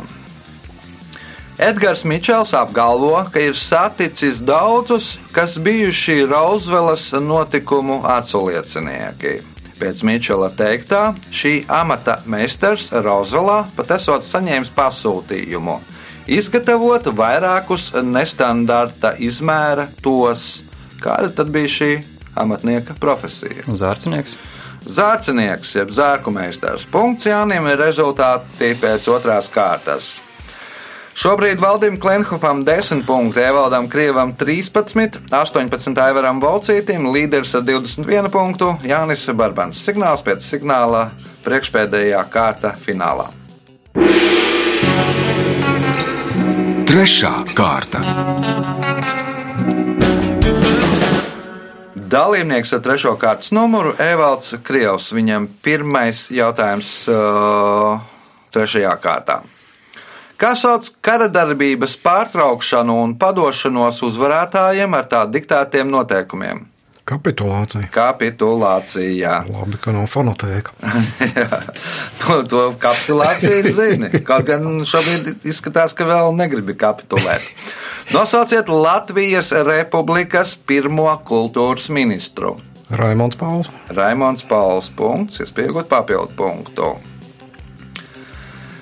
Edgars 1.61 2.03
Mičels 2.07 2.51
apgalvo, 2.57 3.13
ka 3.31 3.39
ir 3.43 3.55
saticis 3.59 4.41
daudzus, 4.43 5.13
kas 5.31 5.55
bijuši 5.61 6.25
Rooseveltas 6.25 7.11
notikumu 7.21 8.01
atsauliecinieki. 8.17 9.37
Pēc 9.79 10.03
Mičela 10.05 10.51
teiktā, 10.53 11.13
šī 11.33 11.61
amata 11.71 12.19
meistars 12.29 12.91
Rooseveltā 12.91 13.63
pat 13.77 13.95
esot 13.97 14.27
saņēmis 14.27 14.75
pasūtījumu 14.75 15.79
izgatavot 16.31 17.11
vairākus 17.17 17.91
nestandarta 18.05 19.15
izmēra 19.19 19.89
tos. 20.03 20.61
Kāda 21.01 21.31
tad 21.35 21.51
bija 21.53 21.69
šī 21.75 21.91
amatnieka 22.37 22.95
profesija? 23.01 23.65
Zārcinieks. 23.67 24.37
Zārcinieks, 24.81 25.75
jeb 25.77 25.91
zārku 25.93 26.33
meistars. 26.33 26.87
Punkts 26.89 27.27
Jānim 27.29 27.67
ir 27.69 27.79
rezultāti 27.81 28.73
pēc 28.81 29.07
otrās 29.13 29.49
kārtas. 29.51 30.19
Šobrīd 31.21 31.59
Valdim 31.61 31.97
Klenhofam 32.01 32.63
10 32.65 33.03
punkti, 33.05 33.41
Evaldam 33.43 33.89
Krievam 33.91 34.31
13, 34.39 35.19
18 35.29 35.99
Aivaram 36.01 36.39
Volcītim, 36.41 37.09
līderis 37.13 37.53
ar 37.59 37.65
21 37.67 38.31
punktu, 38.31 38.71
Jānis 38.87 39.27
Barbans. 39.35 39.83
Signāls 39.85 40.23
pēc 40.25 40.47
signāla 40.47 41.09
priekšpēdējā 41.45 42.23
kārta 42.31 42.73
finālā. 42.79 43.27
Trešā 46.91 47.45
kārta. 47.55 48.01
Dalībnieks 51.95 52.73
ar 52.75 52.81
trešo 52.83 53.13
kārtas 53.15 53.53
numuru 53.55 53.93
Evalds 53.95 54.57
Krievs. 54.67 55.05
Viņam 55.15 55.45
pirmais 55.63 56.25
jautājums 56.35 56.89
uh, 57.07 57.95
trešajā 58.51 58.91
kārtā. 59.05 59.37
Kā 60.35 60.51
sauc 60.59 60.91
kara 60.99 61.29
darbības 61.31 61.95
pārtraukšanu 62.03 62.97
un 63.05 63.15
padošanos 63.23 64.03
uzvarētājiem 64.09 64.99
ar 64.99 65.07
tā 65.15 65.23
diktētiem 65.31 65.87
noteikumiem? 65.95 66.65
Kapitulācija. 67.05 67.87
Kapitulācija. 67.91 69.33
Labi, 69.49 69.79
ka 69.81 69.93
nav 69.95 70.07
fonotēka. 70.11 70.75
To, 72.21 72.35
to 72.45 72.59
kapitulāciju 72.77 73.71
zini. 73.73 74.09
Kaut 74.25 74.45
gan 74.45 74.83
šobrīd 74.85 75.41
izskatās, 75.49 75.95
ka 75.97 76.05
vēl 76.05 76.29
negribi 76.37 76.75
kapitulēt. 76.77 77.47
Nosauciet 78.13 78.69
Latvijas 78.69 79.49
Republikas 79.65 80.53
pirmo 80.69 81.09
kultūras 81.25 81.89
ministru. 81.89 82.59
Raimons 82.93 83.39
Pauls. 83.39 83.71
Raimons 83.89 84.45
Pauls. 84.45 84.91
Punkts, 84.93 85.41
iespējot 85.41 85.89
papildu 85.89 86.37
punktu. 86.37 86.93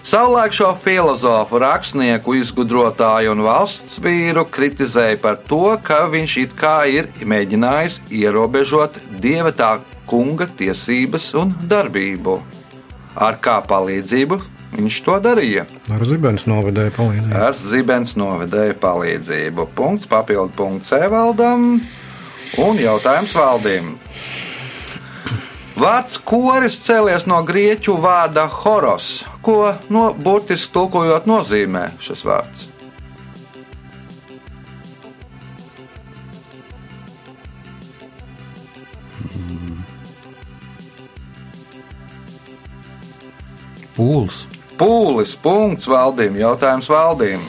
Savulaik 0.10 0.56
šo 0.58 0.72
filozofu, 0.74 1.60
rakstnieku, 1.62 2.34
izgudrotāju 2.40 3.30
un 3.36 3.44
valsts 3.46 4.00
vīru 4.02 4.42
kritizēja 4.50 5.20
par 5.22 5.36
to, 5.46 5.76
ka 5.86 6.00
viņš 6.10 6.34
it 6.42 6.56
kā 6.58 6.88
ir 6.90 7.12
mēģinājis 7.22 8.00
ierobežot 8.18 8.98
dievatā 9.22 9.76
kunga 10.10 10.48
tiesības 10.50 11.28
un 11.38 11.54
darbību. 11.70 12.40
Ar 13.14 13.38
kā 13.38 13.60
palīdzību 13.70 14.40
viņš 14.80 15.00
to 15.06 15.20
darīja? 15.28 15.68
Ar 15.94 16.10
zibens 16.10 16.50
novedēju 16.50 16.98
palīdzību. 16.98 17.40
Ar 17.46 17.62
zibens 17.62 18.18
novedēja 18.18 18.82
palīdzību. 18.82 19.70
Punkts, 19.78 20.10
papildu 20.10 20.58
punkts 20.58 20.98
Evaldam 20.98 21.76
un 22.58 22.82
jautājums 22.82 23.38
valdīm. 23.38 23.94
Vārds 25.80 26.18
koris 26.28 26.76
cēlies 26.84 27.24
no 27.24 27.38
grieķu 27.48 27.94
vārda 28.04 28.44
horos, 28.52 29.22
ko 29.40 29.78
no 29.88 30.10
burtiski 30.12 30.74
tulkojot 30.76 31.30
nozīmē 31.30 31.86
šis 32.04 32.26
vārds. 32.28 32.66
Pūlis. 43.96 44.44
Pūlis, 44.80 45.40
punkts 45.40 45.88
valdīm, 45.92 46.36
jautājums 46.44 46.92
valdīm. 46.92 47.42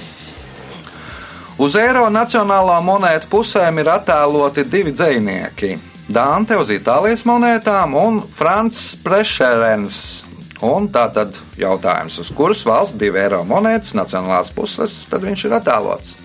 Uz 1.59 1.75
eiro 1.83 2.07
nacionālā 2.15 2.79
monētu 2.83 3.27
pusēm 3.31 3.83
ir 3.83 3.91
attēloti 3.99 4.71
divi 4.71 4.95
dzinieki. 4.95 5.90
Dante 6.11 6.57
uz 6.59 6.67
Itālijas 6.75 7.21
monētām 7.23 7.93
un 7.95 8.17
Frančs 8.35 8.97
Prešerens. 8.99 9.99
Un 10.67 10.89
tā 10.91 11.05
tad 11.15 11.37
jautājums, 11.55 12.17
uz 12.19 12.33
kuras 12.35 12.65
valsts 12.67 12.99
divi 12.99 13.21
eiro 13.23 13.45
monētas 13.47 13.95
nacionālās 13.95 14.51
puses, 14.51 14.97
tad 15.07 15.23
viņš 15.23 15.45
ir 15.47 15.55
attēlots. 15.61 16.17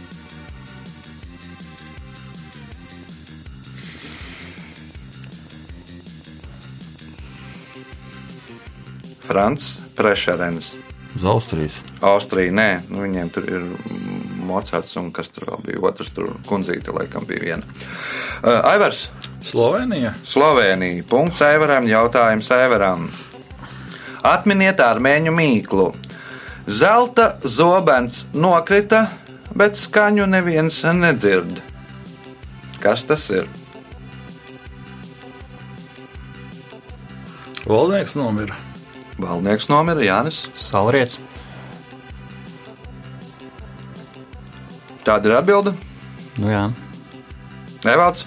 Frančs 9.21 9.69
Prešerens. 9.93 10.73
Uz 11.13 11.29
Austrijas. 11.29 11.77
Austrija, 12.01 12.51
nē, 12.51 12.69
nu, 12.89 13.05
viņiem 13.05 13.29
tur 13.37 13.45
ir 13.53 13.69
Mocards 14.45 14.97
un 14.99 15.13
kas 15.13 15.29
tur 15.29 15.47
vēl 15.51 15.63
bija. 15.69 15.85
Otrs 15.91 16.11
tur 16.17 16.33
kundzīte, 16.49 16.91
laikam, 16.95 17.29
bija 17.29 17.45
viena. 17.45 17.77
Uh, 18.41 18.59
Aivars, 18.73 19.07
Slovenija. 19.45 20.13
Slovenija. 20.23 21.03
Punkts 21.09 21.41
Aivaram, 21.45 21.85
jautājums 21.87 22.49
Aivaram. 22.51 23.05
Atminiet 24.25 24.81
armēņu 24.81 25.33
mīklu. 25.35 25.91
Zelta 26.65 27.35
zobens 27.45 28.23
nokrita, 28.33 29.03
bet 29.53 29.77
skaņu 29.77 30.25
neviens 30.25 30.81
nedzird. 30.97 31.61
Kas 32.81 33.05
tas 33.05 33.29
ir? 33.29 33.45
Valdnieks 37.69 38.17
nomira. 38.17 38.57
Valdnieks 39.21 39.69
nomira 39.69 40.01
Jānis. 40.05 40.47
Salriets. 40.57 41.19
Tāda 45.05 45.29
ir 45.29 45.37
atbilde. 45.37 45.75
Nu 46.41 46.49
jā. 46.49 46.65
Nevalds, 47.85 48.25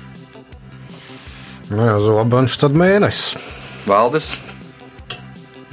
jā, 1.70 1.94
zobens 2.02 2.56
tad 2.60 2.76
mēnesis. 2.78 3.36
Valdis. 3.88 4.32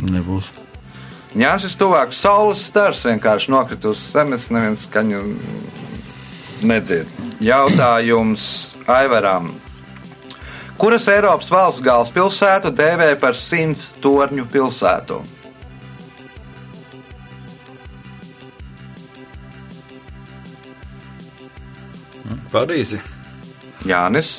Nebūs. 0.03 0.51
Ņāsis 1.35 1.75
tuvāk 1.75 2.13
saules 2.15 2.63
stars 2.63 3.01
vienkārši 3.03 3.51
nokrita 3.51 3.91
uz 3.91 3.99
zemes, 4.13 4.47
neviens 4.55 4.85
skaņu 4.87 5.21
nedzird. 6.63 7.11
Jautājums 7.43 8.45
Aivaram. 8.87 9.49
Kuras 10.79 11.07
Eiropas 11.11 11.51
valsts 11.51 11.83
galvaspilsētu 11.83 12.71
dēvē 12.75 13.09
par 13.19 13.35
simts 13.39 13.89
torņu 14.03 14.47
pilsētu? 14.51 15.19
Parīzi. 22.55 23.01
Jānis, 23.85 24.37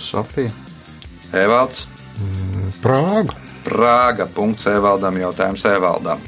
Sofija. 0.00 0.65
Evalds, 1.44 1.84
Prāga. 2.82 3.34
Prāga. 3.64 4.26
Punkts 4.30 4.66
Evaldam, 4.70 5.16
jautājums 5.20 5.64
Evaldam. 5.68 6.20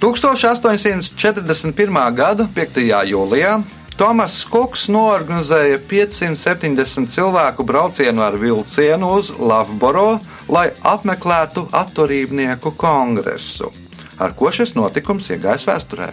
1841. 0.00 2.14
gada 2.14 2.48
5. 2.54 2.80
jūlijā 3.08 3.62
Tomas 3.94 4.40
Kuks 4.50 4.88
norganizēja 4.90 5.78
570 5.88 7.06
cilvēku 7.14 7.64
braucienu 7.64 8.24
ar 8.26 8.34
vilcienu 8.38 9.12
uz 9.20 9.30
Lavboro, 9.38 10.18
lai 10.50 10.70
apmeklētu 10.82 11.68
atturībnieku 11.70 12.74
kongresu. 12.74 13.70
Ar 14.18 14.34
ko 14.34 14.50
šis 14.50 14.74
notikums 14.74 15.30
iegājis 15.30 15.68
vēsturē? 15.70 16.10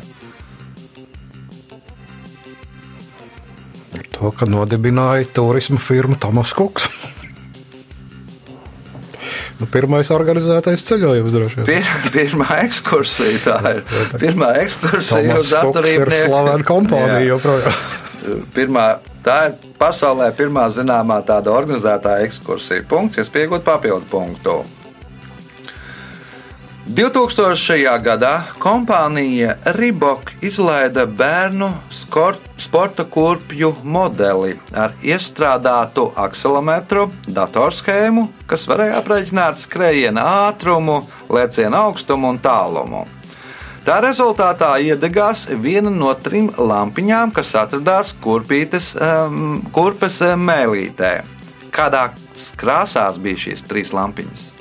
Ar 3.91 4.05
to, 4.15 4.31
ka 4.31 4.47
nodibināja 4.47 5.27
turisma 5.35 5.79
firmu 5.81 6.15
Tomas 6.19 6.53
Kuks. 6.55 6.87
Nu, 9.61 9.67
pirmais 9.69 10.09
organizētais 10.09 10.81
ceļojums 10.87 11.33
droši 11.35 11.59
vien. 11.59 11.67
Pir, 11.67 11.89
pirmā 12.15 12.47
ekskursija 12.63 13.41
tā 13.45 13.57
ir. 13.75 13.83
Pirmā 14.17 14.55
ekskursija 14.63 15.37
uz 15.37 15.53
atturībnieku. 15.53 16.31
slavena 16.31 16.65
kompānija 16.65 17.19
Jā. 17.19 17.27
joprojām. 17.35 17.81
Pirmā, 18.55 18.85
tā 19.25 19.37
ir 19.49 19.71
pasaulē 19.81 20.31
pirmā 20.37 20.65
zināmā 20.73 21.19
tāda 21.27 21.53
organizētā 21.53 22.17
ekskursija. 22.25 22.87
Punkts, 22.89 23.21
es 23.21 23.29
pieņemu 23.33 23.61
papildu 23.65 24.09
punktu. 24.09 24.61
2000. 26.87 27.99
gadā 28.01 28.41
kompānija 28.59 29.53
Reebok 29.77 30.31
izlaida 30.41 31.05
bērnu 31.05 31.69
skor- 31.93 32.39
sporta 32.57 33.03
kurpju 33.05 33.75
modeli 33.83 34.55
ar 34.73 34.95
iestrādātu 35.03 36.09
akselometru, 36.15 37.11
datorschēmu, 37.27 38.27
kas 38.47 38.65
varēja 38.67 38.97
aprēķināt 39.01 39.61
skrējiena 39.61 40.25
ātrumu, 40.49 41.03
lēciena 41.29 41.85
augstumu 41.85 42.33
un 42.33 42.39
tālumu. 42.39 43.05
Tā 43.85 43.99
rezultātā 44.01 44.75
iedegās 44.81 45.47
viena 45.61 45.89
no 45.89 46.13
trim 46.13 46.49
lampiņām, 46.57 47.33
kas 47.33 47.53
atradās 47.61 48.13
kurpītes, 48.21 48.95
um, 48.97 49.61
kurpes 49.73 50.21
mēlītē. 50.21 51.21
Kādā 51.71 52.09
krāsās 52.57 53.21
bija 53.21 53.37
šīs 53.45 53.65
trīs 53.69 53.93
lampiņas? 53.93 54.60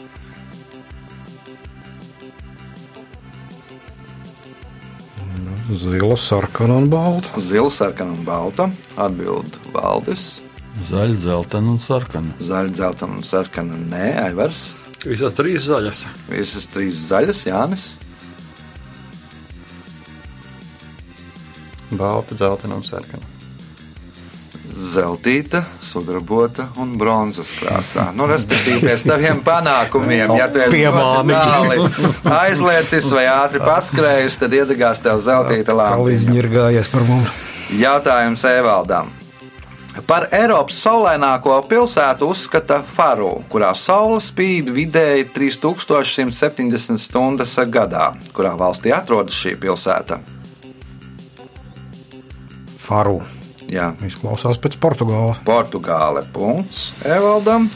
Zila, 5.71 6.17
sarkana 6.17 6.75
un 6.75 6.89
balta. 6.91 7.41
Zila, 7.41 7.71
sarkana 7.71 8.13
un 8.13 8.25
balta. 8.25 8.67
Atbild 8.99 9.55
Valdis. 9.71 10.41
Zaļa, 10.89 11.15
dzeltena 11.23 11.71
un 11.71 11.79
sarkana. 11.79 12.35
Zaļa, 12.43 12.73
dzeltena 12.75 13.19
un 13.21 13.27
sarkana. 13.27 13.79
Nē, 13.93 14.09
Aivars. 14.25 14.73
Visas 15.07 15.39
trīs 15.39 15.69
zaļas. 15.71 16.05
Visas 16.27 16.67
trīs 16.75 17.07
zaļas, 17.07 17.45
Jānis. 17.47 17.87
Balta, 21.95 22.35
dzeltena 22.35 22.81
un 22.81 22.87
sarkana. 22.87 23.40
Zeltīta, 24.91 25.61
sudrabota 25.85 26.67
un 26.83 26.97
bronzas 26.99 27.53
krāsā. 27.55 28.09
Nu, 28.17 28.27
respektīvi, 28.31 28.81
pēc 28.89 29.05
taviem 29.07 29.39
panākumiem, 29.47 30.33
ja 30.39 30.49
tu 30.51 30.59
esi 30.65 30.75
Piemānīgi. 30.75 31.87
aizliecis 32.41 33.07
vai 33.15 33.29
ātri 33.31 33.63
paskrējis, 33.63 34.41
tad 34.43 34.57
iedegās 34.59 34.99
tev 35.05 35.23
zeltīta 35.23 35.77
lampiņa. 35.79 36.17
izņirgājies 36.19 36.91
par 36.91 37.07
mums. 37.07 37.31
Jautājums 37.79 38.45
Evaldam. 38.51 39.13
Par 40.07 40.29
Eiropas 40.35 40.79
saulaināko 40.85 41.57
pilsētu 41.71 42.29
uzskata 42.31 42.79
Faru, 42.87 43.45
kurā 43.51 43.73
saule 43.75 44.21
spīd 44.23 44.71
vidēji 44.75 45.27
3170 45.35 46.99
stundas 46.99 47.57
gadā. 47.67 48.13
Kurā 48.35 48.55
valstī 48.59 48.95
atrodas 48.95 49.35
šī 49.35 49.57
pilsēta? 49.61 50.21
Faru. 52.79 53.21
Jā, 53.71 53.93
Izklausās 54.03 54.59
pēc 54.59 54.75
Portugāles. 54.83 55.39
Portugāle. 55.47 56.25
Punkts 56.35 56.91
Evaldam. 57.07 57.69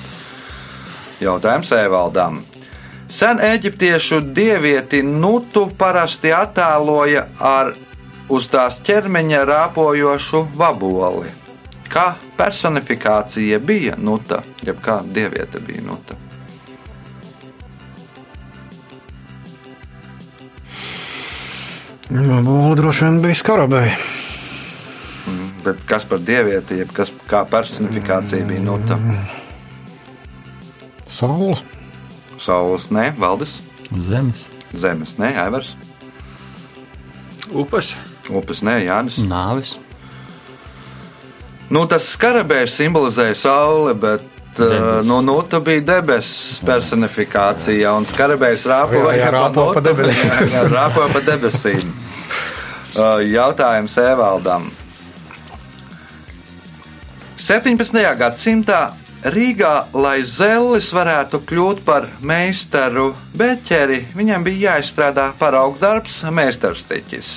Jautājums 1.22 1.70
Evaldam. 1.76 2.40
Sen 3.08 3.38
eģiptiešu 3.38 4.18
dievieti 4.34 5.04
Nutu 5.06 5.68
parasti 5.78 6.32
attēloja 6.34 7.28
ar 7.38 7.70
uz 8.32 8.48
tās 8.50 8.80
ķermeņa 8.82 9.44
rāpojošu 9.46 10.42
vaboli. 10.58 11.30
Kā 11.92 12.08
personifikācija 12.34 13.60
bija 13.62 13.94
Nuta, 14.00 14.40
jeb 14.66 14.82
kā 14.82 14.98
dieviete 15.06 15.62
bija 15.62 15.84
Nuta? 15.86 16.18
Bola 22.10 22.74
droši 22.82 23.06
vien 23.06 23.22
bija 23.22 23.38
skarabēji. 23.44 24.23
Bet 25.64 25.84
kas 25.88 26.04
par 26.08 26.20
dievieti, 26.20 26.80
jeb 26.82 26.90
kas, 26.92 27.12
kā 27.30 27.44
personifikācija 27.48 28.44
bija 28.48 28.60
Nuta? 28.64 28.98
Saula. 31.08 31.56
Saules, 32.40 32.90
nē, 32.92 33.12
Valdis, 33.16 33.60
Zemes, 33.94 34.48
Zemes, 34.76 35.14
nē, 35.20 35.30
Aivars, 35.44 35.74
Upes. 37.54 37.94
Upes, 38.28 38.60
nē, 38.66 38.80
Jānis. 38.84 39.20
nāvis, 39.22 39.76
Nu, 41.72 41.86
tas 41.88 42.04
skarabējs 42.12 42.74
simbolizēja 42.76 43.34
sauli, 43.40 43.94
bet 43.96 44.24
uh, 44.60 44.68
Debesis. 44.68 45.06
nu, 45.08 45.20
nu, 45.24 45.36
tā 45.48 45.60
bija 45.64 45.80
debesu 45.88 46.66
personifikācija. 46.68 47.94
Un 47.96 48.04
skarabējs 48.06 48.66
rāpoja 48.68 49.30
rāpo 49.32 49.70
debesīm. 49.82 50.52
Pa 51.14 51.22
debesīm. 51.24 51.88
Uh, 52.94 53.24
Jautājums 53.26 53.96
Evaldam. 53.98 54.68
17. 57.44 57.98
gadsimtā 58.16 58.94
Rīgā, 59.28 59.90
lai 59.92 60.22
Zellis 60.24 60.86
varētu 60.96 61.42
kļūt 61.44 61.82
par 61.84 62.06
meistaru 62.24 63.10
beķeri, 63.36 63.98
viņam 64.16 64.46
bija 64.46 64.70
jāizstrādā 64.78 65.26
paraugdarbs, 65.36 66.22
meistarstiķis. 66.32 67.32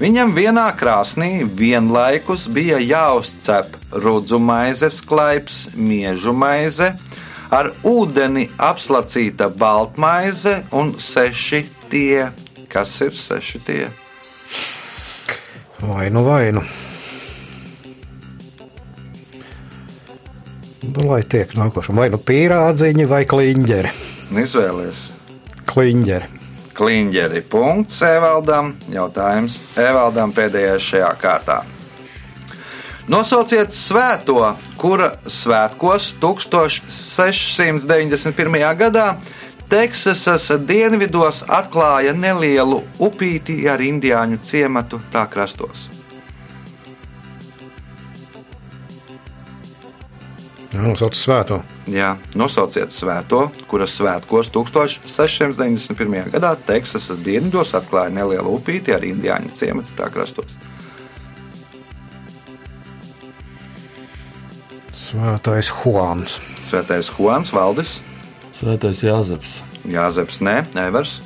Viņam 0.00 0.32
vienā 0.38 0.64
krāsnī 0.80 1.44
vienlaikus 1.58 2.46
bija 2.48 2.80
jāuzcep 2.80 3.76
rudzu 4.06 4.40
maizes 4.40 5.02
klaips, 5.04 5.66
miežu 5.76 6.32
maize, 6.32 6.94
ar 7.52 7.74
ūdeni 7.84 8.46
apslacīta 8.56 9.50
baltmaize 9.52 10.62
un 10.72 10.96
seši 10.96 11.66
tie. 11.92 12.30
Kas 12.72 12.96
ir 13.04 13.12
seši 13.12 13.64
tie? 13.68 13.84
Vainu, 15.84 16.24
vainu. 16.24 16.64
Nu, 16.64 16.85
lai 20.82 21.22
tiek 21.28 21.54
nākošais. 21.56 21.96
Vai 21.96 22.08
nu 22.12 22.18
pīrādziņi 22.20 23.06
vai 23.10 23.24
kliņģeri. 23.28 23.90
Nu, 24.30 24.40
Izvēlies! 24.42 24.98
Kliņģeri. 25.70 26.26
Kliņģeri. 26.76 27.40
Punkts 27.50 28.02
Evaldam. 28.04 28.74
Jautājums 28.92 29.60
Evaldam 29.80 30.32
pēdējais 30.36 30.82
šajā 30.90 31.12
kārtā. 31.20 31.58
Nosauciet 33.06 33.70
svēto, 33.70 34.56
kura 34.76 35.12
svētkos 35.30 36.16
1691. 36.18 38.76
gadā 38.80 39.16
Teksasas 39.66 40.46
dienvidos 40.62 41.40
atklāja 41.50 42.12
nelielu 42.14 42.84
upīti 43.02 43.66
ar 43.70 43.82
indiāņu 43.82 44.38
ciematu 44.38 45.00
tā 45.10 45.26
krastos. 45.30 45.88
Jā, 50.76 50.82
nosauc 50.84 51.16
svēto. 51.16 51.56
Jā, 51.88 52.10
nosauciet 52.36 52.92
svēto, 52.92 53.46
kuras 53.70 53.94
svētkos 53.96 54.50
1691. 54.52 56.30
gadā 56.34 56.50
Teksasas 56.68 57.22
dienvidos 57.24 57.72
atklāja 57.78 58.12
nelielu 58.12 58.52
upīti 58.58 58.92
ar 58.92 59.06
indiāņu 59.06 59.54
ciematu 59.56 59.94
tā 59.96 60.10
krastos. 60.12 60.50
Svētais 64.92 65.70
Juans. 65.70 66.36
Svētais 66.66 67.08
Juans 67.14 67.52
Valdis, 67.54 67.96
Svētais 68.56 69.00
Jāzeps, 69.06 69.60
Jāzeps, 69.88 70.42
Nē, 70.44 70.58
Evers, 70.82 71.20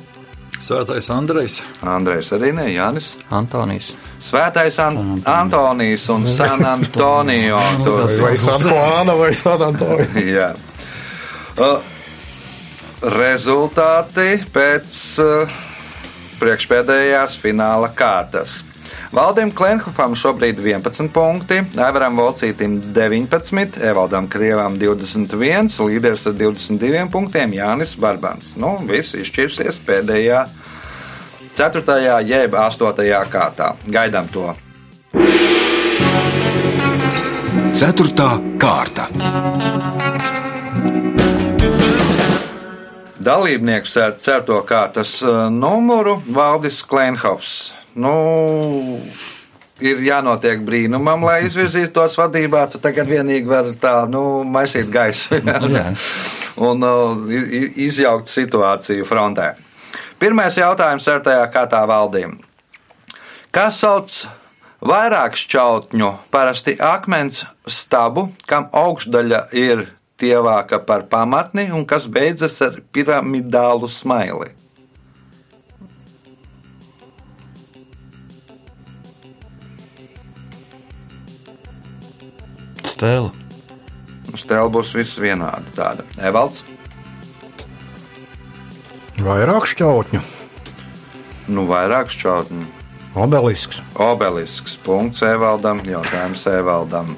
Svētais 0.61 1.09
Andrejs. 1.11 1.59
Andrejs 1.81 2.31
arī 2.37 2.53
ne, 2.55 2.69
Jānis. 2.71 3.15
Antonijs, 3.33 3.95
Svētais 4.21 4.77
An 4.83 4.99
Antonijs 5.25 6.05
un 6.13 6.27
San 6.29 6.61
Antonio. 6.65 7.59
Tur, 7.83 8.03
Vai 8.21 8.35
San 8.37 8.61
Juana 8.61 9.15
vai 9.17 9.33
San 9.33 9.61
Antonio. 9.65 10.05
jā. 10.21 10.51
Uh, 11.57 11.81
rezultāti 13.01 14.37
pēc 14.53 14.97
uh, 15.23 15.55
priekšpēdējās 16.41 17.39
fināla 17.41 17.89
kārtas. 17.97 18.61
Valdim 19.11 19.49
Klenhofam 19.51 20.13
šobrīd 20.15 20.61
11 20.63 21.09
punkti, 21.11 21.57
Aivaram 21.83 22.15
Volcītim 22.15 22.77
19, 22.95 23.81
Evaldam 23.83 24.29
Krievam 24.31 24.77
21, 24.79 25.67
līderis 25.89 26.29
ar 26.29 26.37
22 26.39 27.09
punktiem 27.11 27.57
Jānis 27.57 27.97
Barbans. 27.99 28.53
Nu, 28.55 28.77
viss 28.87 29.17
izšķirsies 29.19 29.81
pēdējā 29.83 30.45
4. 31.61 32.21
jeb 32.25 32.55
8. 32.57 33.03
kārtā. 33.29 33.67
Gaidām 33.93 34.25
to! 34.33 34.47
Ceturtā 37.77 38.31
kārta. 38.57 39.05
Dalībnieks 43.21 43.93
ar 44.01 44.17
4. 44.17 44.57
kārtas 44.65 45.13
uh, 45.21 45.51
numuru 45.53 46.17
Valdis 46.33 46.81
Klenhofs. 46.81 47.75
Nu, 47.93 48.15
ir 49.77 50.01
jānotiek 50.01 50.65
brīnumam, 50.65 51.29
lai 51.29 51.43
izvirzītu 51.45 51.93
tos 52.01 52.17
vadībā. 52.17 52.65
Tu 52.73 52.81
tagad 52.81 53.05
vienīgi 53.05 53.45
vari 53.45 53.77
tā, 53.77 53.99
nu, 54.09 54.41
maisīt 54.41 54.89
gaisu 54.89 55.37
Jā. 55.45 55.91
un 56.57 56.87
i- 57.29 57.67
izjaukt 57.85 58.33
situāciju 58.33 59.05
frontē. 59.05 59.53
Pirmais 60.21 60.53
jautājums 60.53 61.07
ar 61.09 61.23
tajā 61.25 61.45
kārtā 61.49 61.79
valdīm. 61.89 62.35
Kas 63.49 63.79
sauc 63.81 64.11
vairāk 64.85 65.33
šķautņu, 65.33 66.11
parasti 66.29 66.75
akmens 66.77 67.39
stabu, 67.65 68.27
kam 68.45 68.67
augšdaļa 68.69 69.39
ir 69.57 69.87
tievāka 70.21 70.77
par 70.85 71.07
pamatni 71.09 71.71
un 71.73 71.87
kas 71.89 72.05
beidzas 72.05 72.59
ar 72.61 72.77
piramidālu 72.93 73.89
smaili? 73.89 74.51
Stēla. 82.85 83.33
Uz 84.29 84.45
tēla 84.45 84.69
būs 84.69 84.93
viss 84.93 85.17
vienādi. 85.17 85.73
Tāda 85.73 86.05
Evalds, 86.21 86.61
Vairāk 89.21 89.67
šķautņu, 89.69 90.17
nu 91.53 91.69
vairāk 91.69 92.09
šķautņu. 92.09 92.65
obelisks. 93.13 93.77
Obelisks. 93.93 94.73
Punkts 94.81 95.21
Evaldam. 95.21 95.77
Jautājums 95.85 96.41
Evaldam. 96.49 97.13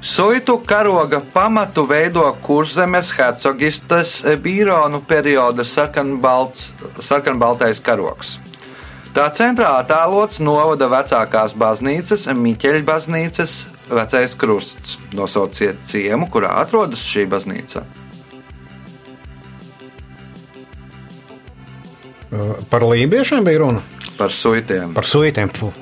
Suitu 0.00 0.58
karoga 0.58 1.20
pamatu 1.32 1.86
veido 1.88 2.36
kurzemes 2.42 3.12
hercogistas 3.16 4.24
bīronu 4.42 5.00
perioda 5.08 5.64
sarkanbaltais 5.64 7.80
karogs. 7.80 8.40
Tā 9.16 9.32
centrā 9.32 9.80
attēlots 9.80 10.44
novada 10.44 10.84
vecākās 10.92 11.56
baznīcas, 11.56 12.28
Miķeļa 12.28 12.84
baznīcas 12.84 13.72
vecais 13.88 14.36
krusts. 14.36 15.00
Nosauciet 15.16 15.80
ciemu, 15.88 16.28
kurā 16.28 16.60
atrodas 16.60 17.00
šī 17.00 17.24
baznīca. 17.24 17.88
Par 22.70 22.84
lībiešiem 22.86 23.44
bija 23.44 23.62
runa. 23.62 23.82
Par 24.16 24.32
suitiem. 24.32 24.94
Par 24.96 25.06
suitiem. 25.06 25.50
Pu. 25.52 25.72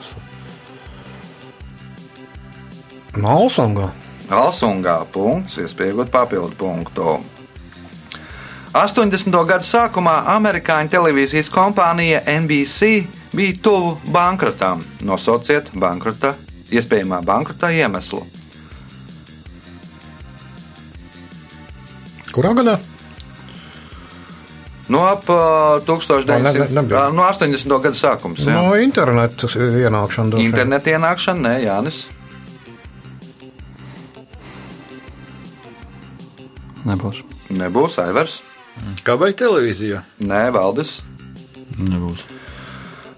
Malsungā. 3.21 3.93
Alsungā 4.35 4.97
punkts, 5.13 5.59
iespējot 5.63 6.11
papildu 6.11 6.57
punktu. 6.59 7.19
80. 8.75 9.31
gada 9.47 9.63
sākumā 9.63 10.17
amerikāņu 10.35 10.91
televīzijas 10.91 11.51
kompānija 11.55 12.25
NBC 12.41 13.05
bija 13.37 13.59
tuvu 13.63 13.93
bankrotam. 14.11 14.83
Nosauciet 15.07 15.71
bankrota, 15.79 16.33
iespējamā 16.75 17.21
bankrota 17.23 17.71
iemeslu. 17.71 18.25
Kurā 22.35 22.51
gadā? 22.59 22.81
No 24.93 25.01
ap 25.09 25.29
uh, 25.33 25.81
1900. 25.87 26.27
Ne, 26.45 26.83
ne, 26.85 27.13
no 27.17 27.25
80. 27.25 27.71
gada 27.81 27.97
sākums. 27.97 28.43
jā. 28.45 28.53
No 28.53 28.75
interneta 28.77 29.49
ienākšana. 29.49 30.41
Interneta 30.45 30.93
ienākšana, 30.93 31.41
nē, 31.47 31.55
Jānis. 31.65 32.03
Nebūs. 36.85 37.23
Nebūs 37.55 37.97
Aivars, 38.03 38.43
Kā 39.07 39.15
vai 39.17 39.33
televīzijā? 39.33 40.03
nē, 40.21 40.51
Valdis. 40.53 40.99
Nebūs. 41.79 42.27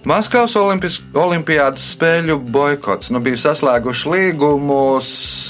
Maskavas 0.07 0.55
Olimpiādas 0.55 1.83
spēļu 1.97 2.37
boikots. 2.55 3.09
Nu, 3.11 3.19
bija 3.19 3.41
saslēguši 3.43 4.11
līgumus, 4.13 5.09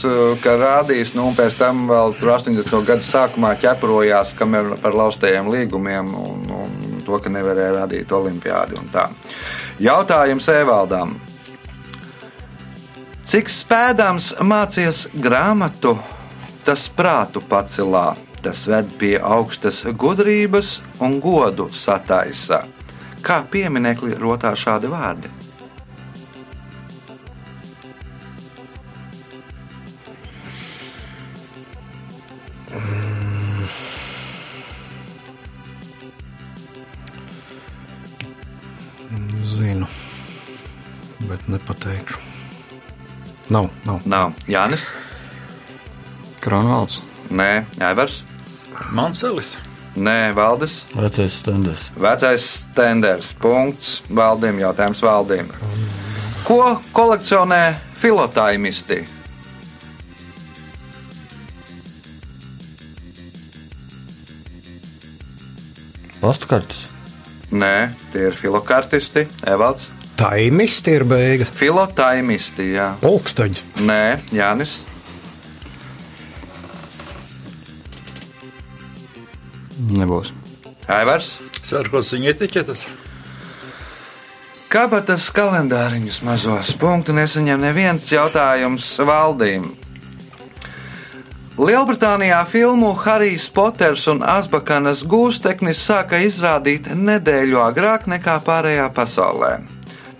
eh, 0.09 0.39
ka 0.41 0.55
rādīs, 0.57 1.13
nu, 1.13 1.27
un 1.29 1.35
pēc 1.37 1.59
tam 1.59 1.83
vēl 1.91 2.15
tur 2.17 2.31
80. 2.33 2.81
gada 2.87 3.05
sākumā 3.05 3.53
ķeprojās, 3.61 4.33
par 4.81 4.97
laustajiem 4.97 5.51
līgumiem 5.53 6.09
un, 6.09 6.47
un 6.49 7.03
to, 7.05 7.19
ka 7.21 7.29
nevarēja 7.29 7.83
rādīt 7.83 8.13
Olimpiādi. 8.17 8.81
Jautājums 9.79 10.49
Evaldam. 10.49 11.21
Cik 13.27 13.51
spēdams 13.53 14.31
mācies 14.41 15.07
grāmatu, 15.13 15.99
tas 16.65 16.89
prātu 16.89 17.43
pacelā, 17.45 18.17
tas 18.41 18.65
ved 18.67 18.89
pie 18.97 19.19
augstas 19.21 19.83
gudrības 19.85 20.81
un 20.99 21.21
godu 21.21 21.69
sataisa. 21.69 22.63
Kā 23.27 23.41
pieminekli 23.51 24.15
rotā 24.23 24.53
šādi 24.55 24.87
vārdi? 24.87 25.27
Zinu, 39.57 39.91
bet 41.27 41.51
nepateikšu. 41.51 42.23
Nav, 43.51 43.73
nav. 43.87 44.01
Nav 44.07 44.39
Jānis, 44.47 44.87
Kronvalds. 46.47 47.01
Nē, 47.35 47.65
Aivars, 47.83 48.23
Manselis. 48.95 49.57
Nē, 49.97 50.35
Valdis. 50.37 50.85
Vecais 50.93 51.33
stenders. 51.41 51.91
Vecais 51.97 52.45
stenders. 52.45 53.33
Punkts. 53.41 54.03
Valdim 54.13 54.59
jautājums 54.61 55.01
valdīm. 55.03 55.49
Ko 56.45 56.61
kolekcionē 56.93 57.77
filotaimisti? 57.97 59.01
Pastkartes. 66.21 66.85
Nē, 67.55 67.93
tie 68.13 68.29
ir 68.29 68.37
filokartisti. 68.37 69.25
Evalds. 69.47 69.89
Taimisti 70.17 70.95
ir 70.97 71.05
beigas. 71.09 71.51
Filotaimisti, 71.53 72.73
jā. 72.75 72.93
Pulksteģi. 73.03 73.65
Nē, 73.87 74.19
Jānis. 74.35 74.81
Nebūs. 79.87 80.33
Aivars. 80.91 81.37
Sērkos 81.67 82.13
viņa 82.15 82.33
etiķetes. 82.33 82.87
Kabatas 84.71 85.29
kalendāriņus 85.35 86.21
mazos 86.27 86.73
punktu 86.79 87.15
nesaņem 87.15 87.61
neviens 87.63 88.07
jautājums 88.11 88.89
valdīm. 89.07 89.69
Lielbritānijā 91.57 92.43
filmu 92.51 92.91
Harijs 93.01 93.47
Poters 93.49 94.03
un 94.13 94.21
Asbakanas 94.27 95.01
gūsteknis 95.09 95.81
sāka 95.87 96.19
izrādīt 96.21 96.91
nedēļu 96.93 97.63
agrāk 97.63 98.05
nekā 98.13 98.37
pārējā 98.45 98.91
pasaulē. 98.93 99.55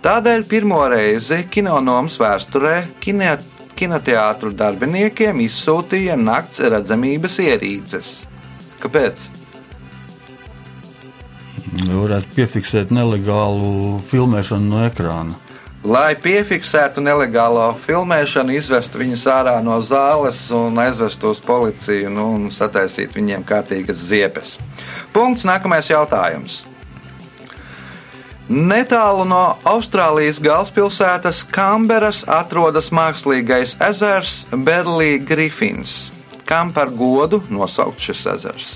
Tādēļ 0.01 0.47
pirmo 0.49 0.81
reizi 0.89 1.43
kinonomas 1.53 2.17
vēsturē 2.23 2.75
kine, 3.03 3.35
kinoteātru 3.77 4.55
darbiniekiem 4.57 5.43
izsūtīja 5.45 6.17
nakts 6.17 6.63
redzamības 6.65 7.37
ierīces. 7.45 8.13
Kāpēc? 8.81 9.27
Varētu 11.85 12.33
piefiksēt 12.33 12.93
nelegālu 12.95 13.99
filmēšanu 14.09 14.71
no 14.71 14.85
ekrāna. 14.87 15.35
Lai 15.87 16.15
piefiksētu 16.19 17.03
nelegālo 17.05 17.67
filmēšanu, 17.79 18.55
izvestu 18.57 18.97
viņus 18.97 19.27
ārā 19.29 19.53
no 19.63 19.77
zāles 19.85 20.39
un 20.55 20.79
aizvestu 20.81 21.29
uz 21.35 21.41
policiju 21.43 22.09
nu, 22.11 22.25
un 22.33 22.47
sataisītu 22.51 23.19
viņiem 23.19 23.45
kārtīgas 23.47 24.01
ziepes. 24.09 24.55
Punkts. 25.13 25.45
Nākamais 25.47 25.91
jautājums. 25.91 26.65
Netālu 28.49 29.27
no 29.27 29.43
Austrālijas 29.67 30.41
galvaspilsētas 30.43 31.43
Canberas 31.51 32.23
atrodas 32.31 32.89
mākslīgais 32.95 33.77
ezers 33.89 34.45
Berlī 34.51 35.17
Griffins. 35.19 36.13
Kam 36.47 36.73
par 36.73 36.89
godu 36.89 37.43
nosaukt 37.51 38.01
šis 38.01 38.25
ezers? 38.33 38.69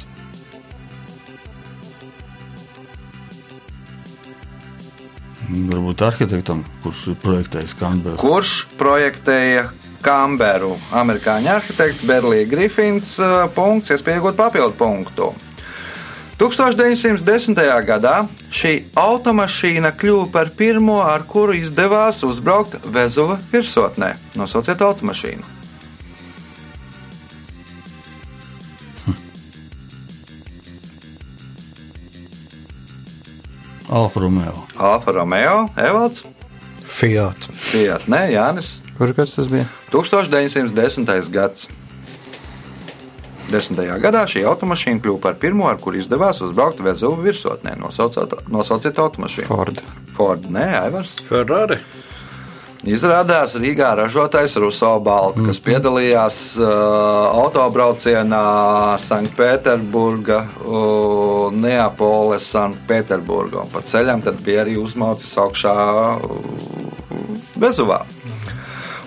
Varbūt 5.52 6.02
arhitektam, 6.08 6.64
kurš 6.84 7.12
ir 7.12 7.16
projektējis 7.20 7.76
Kanberu. 7.80 8.16
Kurš 8.22 8.52
projektēja 8.80 9.66
Kamberu? 10.04 10.78
Amerikāņu 10.96 11.52
arhitekts 11.58 12.06
Berlīns 12.08 12.50
Grifins. 12.52 13.14
uh, 13.20 13.46
Punkts, 13.56 13.92
iespējot 13.92 14.40
papildu 14.40 14.78
punktu. 14.80 15.32
1910. 16.42 17.60
gadā 17.86 18.16
šī 18.50 18.74
automašīna 18.98 19.92
kļuva 19.94 20.32
par 20.34 20.50
pirmo, 20.58 20.98
ar 21.06 21.28
kuru 21.30 21.54
izdevās 21.60 22.24
uzbraukt 22.26 22.80
Vezuva 22.90 23.38
virsotnē. 23.52 24.16
Nosauciet 24.40 24.82
automašīnu. 24.82 25.61
Alfa 33.92 34.20
Romeo. 34.24 34.54
Alfa 34.78 35.12
Romeo, 35.12 35.68
Evalds, 35.76 36.24
Fiat. 36.92 37.48
Fiat, 37.52 38.08
nē, 38.12 38.26
Jānis. 38.32 38.78
Kurš 38.98 39.14
gads 39.18 39.36
tas 39.36 39.48
bija? 39.52 39.66
1910. 39.92 41.30
gads. 41.34 41.68
Desmitajā 43.52 43.98
gadā 44.00 44.22
šī 44.32 44.46
automašīna 44.48 45.04
kļuva 45.04 45.20
par 45.26 45.36
pirmo, 45.42 45.66
ar 45.68 45.80
kuru 45.82 46.00
izdevās 46.00 46.40
uzbraukt 46.46 46.80
Vezuva 46.86 47.20
virsotnē. 47.26 47.74
Nosauciet, 47.82 48.38
nosauciet 48.48 49.00
automašīnu. 49.02 49.48
Ford. 49.50 49.84
Ford, 50.16 50.48
nē, 50.48 50.68
Aivars. 50.86 51.12
Ferrari. 51.28 51.82
Izrādās 52.82 53.54
Rīgā 53.62 53.92
ražotais 53.94 54.56
Ruso 54.58 54.96
Balts, 55.06 55.38
kas 55.46 55.60
piedalījās 55.62 56.38
uh, 56.58 56.70
autobraucienā 57.44 58.46
uh, 60.42 61.52
Neapoles, 61.54 62.48
Sanktpēterburga. 62.50 63.68
Un 63.68 63.70
pa 63.70 63.84
ceļam 63.86 64.24
bija 64.42 64.64
arī 64.64 64.80
uzmaucis 64.82 65.38
augšā 65.38 65.76
uh, 66.16 66.26
Vezuvā. 67.62 68.00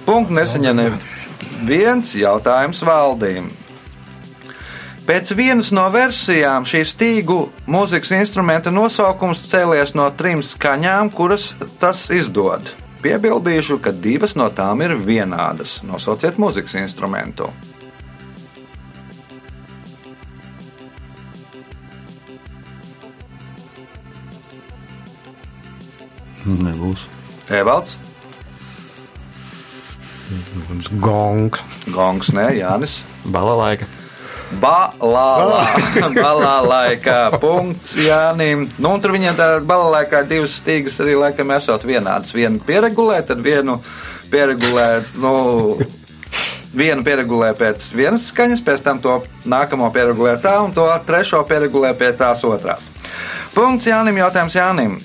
Punkts 0.06 0.37
nesaņem 0.38 0.78
neviens 0.78 2.14
jautājums 2.14 2.84
valdīm. 2.87 3.50
Pēc 5.04 5.34
vienas 5.34 5.72
no 5.74 5.88
versijām 5.90 6.62
šī 6.62 6.84
stīgu 6.87 7.40
mūzikas 7.66 8.14
instrumenta 8.20 8.70
nosaukums 8.70 9.42
cēlies 9.50 9.98
no 9.98 10.06
trim 10.14 10.46
skaņām, 10.46 11.10
kuras 11.10 11.50
tas 11.82 12.06
izdod. 12.14 12.70
Piebildīšu, 13.04 13.78
ka 13.84 13.92
divas 13.92 14.32
no 14.40 14.48
tām 14.48 14.80
ir 14.84 14.96
vienādas. 14.96 15.82
Nosauciet 15.84 16.40
mūzikas 16.40 16.78
instrumentu. 16.80 17.50
Nebūs. 26.44 27.06
Evalds, 27.52 27.98
Gongs. 31.00 31.62
Gongs, 31.92 32.32
nē, 32.34 32.48
Jānis. 32.58 33.02
Balalaika. 33.28 33.86
Balālā, 34.60 34.93
balālaikā, 36.24 37.18
punkts 37.42 37.94
Jānim. 38.00 38.66
Nu, 38.78 38.94
un 38.94 39.02
tur 39.04 39.14
viņiem 39.14 39.36
tā 39.38 39.48
balālaikā 39.66 40.24
ir 40.24 40.30
divas 40.30 40.58
stīgas 40.60 41.00
arī 41.04 41.18
laikam 41.20 41.52
esot 41.56 41.84
vienādas. 41.88 42.34
Vienu 42.36 42.62
pieregulē, 42.64 43.20
tad 43.28 43.42
vienu 43.44 43.78
pieregulē, 44.32 44.88
nu, 45.22 45.34
vienu 46.74 47.06
pieregulē 47.06 47.52
pēc 47.58 47.86
vienas 47.94 48.28
skaņas, 48.32 48.64
pēc 48.66 48.84
tam 48.84 49.00
to 49.04 49.20
nākamo 49.48 49.90
pieregulē 49.94 50.36
tā, 50.42 50.58
un 50.64 50.74
to 50.74 50.86
trešo 51.06 51.44
pieregulē 51.48 51.94
pie 51.98 52.12
tās 52.18 52.44
otrās. 52.46 52.90
Punkts 53.54 53.86
Jānim, 53.90 54.18
jautājums 54.24 54.56
Jānim. 54.58 54.96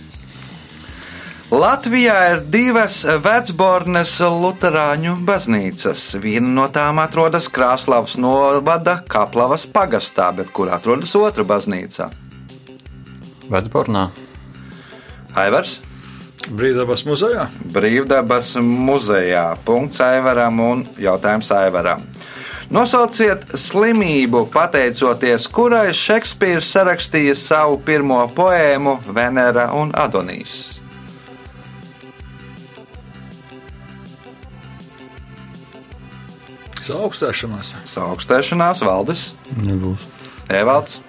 Latvijā 1.49 2.15
ir 2.29 2.43
divas 2.53 2.99
vecbornes 3.25 4.11
luterāņu 4.21 5.15
baznīcas. 5.25 6.03
Viena 6.21 6.51
no 6.53 6.67
tām 6.69 7.01
atrodas 7.01 7.47
Krāslavas 7.49 8.19
novada 8.21 8.99
Kaplavas 9.09 9.65
pagastā, 9.65 10.29
bet 10.37 10.53
kur 10.53 10.69
atrodas 10.69 11.15
otra 11.17 11.41
baznīca? 11.41 12.11
Vecbornā. 13.49 14.11
Aivars, 15.33 15.79
Brīvdabas 16.53 17.01
muzejā. 17.09 17.47
Brīvdabas 17.73 18.55
muzejā. 18.61 19.45
Punkts 19.65 20.01
Aivaram 20.05 20.61
un 20.61 20.83
jautājums 21.01 21.49
Aivaram. 21.53 22.05
Nosauciet 22.69 23.47
slimību, 23.57 24.45
pateicoties 24.53 25.49
kurai 25.49 25.87
Šekspīrs 25.97 26.69
sarakstīja 26.75 27.33
savu 27.33 27.81
pirmo 27.85 28.21
poēmu 28.37 28.99
Venera 29.09 29.71
un 29.73 29.89
Adonijas. 29.97 30.78
Augstēšanās. 36.95 37.75
Saaugstēšanās, 37.93 38.83
Valdis, 38.85 39.29
Nebūs. 39.59 40.07
Evalds, 40.49 40.99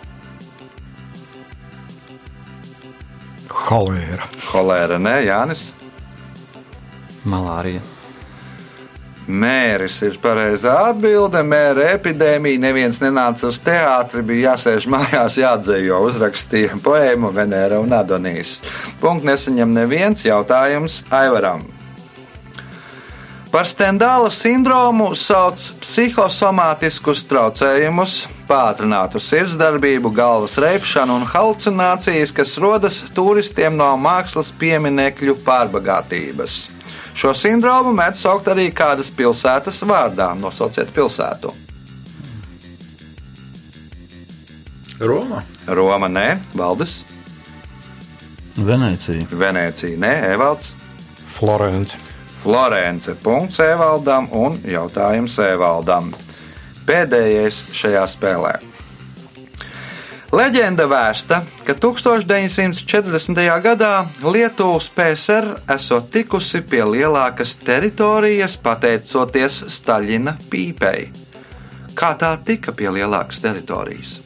Holēra. 3.70 4.26
Holēra, 4.50 4.98
nē, 4.98 5.16
Jānis. 5.28 5.70
Malārija. 7.28 7.82
Mēris 9.30 10.00
ir 10.02 10.16
pareizā 10.22 10.72
atbilde. 10.90 11.42
Mēra 11.46 11.90
epidēmija. 11.94 12.58
Neviens 12.64 12.98
nenāca 13.02 13.50
uz 13.50 13.60
teātri, 13.62 14.24
bija 14.26 14.54
jāsēž 14.54 14.88
mājās, 14.90 15.38
jādzējo. 15.38 16.00
Uzrakstīja 16.08 16.80
poēmu 16.82 17.30
Venēra 17.36 17.78
un 17.82 17.94
Adonijas. 17.94 18.58
Punkts 19.02 19.28
nesaņem 19.28 19.76
neviens 19.76 20.24
jautājums 20.26 21.04
Aivaram. 21.14 21.68
Par 23.50 23.66
Stendāla 23.66 24.28
sindromu 24.30 25.08
sauc 25.18 25.58
psihosomātiskus 25.82 27.24
traucējumus, 27.26 28.28
pātrinātu 28.46 29.18
sirdsdarbību, 29.18 30.12
galvas 30.14 30.54
reibšanu 30.62 31.16
un 31.18 31.24
halucinācijas, 31.26 32.30
kas 32.30 32.52
rodas 32.62 33.00
turistiem 33.16 33.74
no 33.74 33.88
mākslas 33.98 34.52
pieminekļu 34.60 35.34
pārbagātības. 35.42 36.60
Šo 37.18 37.32
sindromu 37.34 37.90
mēdz 37.96 38.20
saukt 38.22 38.46
arī 38.52 38.68
kādas 38.70 39.10
pilsētas 39.10 39.82
vārdā. 39.82 40.28
Nosauciet 40.38 40.92
pilsētu. 40.94 41.50
Roma. 45.00 45.42
Roma, 45.66 46.06
nē, 46.06 46.28
Valdis, 46.54 47.00
Venecija. 48.60 49.26
Venecija, 49.32 49.98
nē, 49.98 50.12
Evalds. 50.36 50.70
Florence. 51.34 52.09
Florence. 52.42 53.14
Punkts 53.22 53.60
Evaldam 53.60 54.28
un 54.32 54.56
jautājums 54.64 55.38
Evaldam. 55.44 56.10
Pēdējais 56.88 57.64
šajā 57.76 58.04
spēlē. 58.08 58.54
Leģenda 60.30 60.86
vēsta, 60.86 61.40
ka 61.66 61.74
1940. 61.74 63.40
gadā 63.64 64.06
Lietuvas 64.22 64.86
PSR 64.94 65.48
esot 65.74 66.06
tikusi 66.14 66.62
pie 66.62 66.84
lielākas 66.86 67.56
teritorijas 67.58 68.54
pateicoties 68.62 69.64
Staļina 69.74 70.36
pīpei. 70.52 71.10
Kā 71.98 72.14
tā 72.14 72.36
tika 72.46 72.72
pie 72.72 72.92
lielākas 72.94 73.42
teritorijas? 73.42 74.19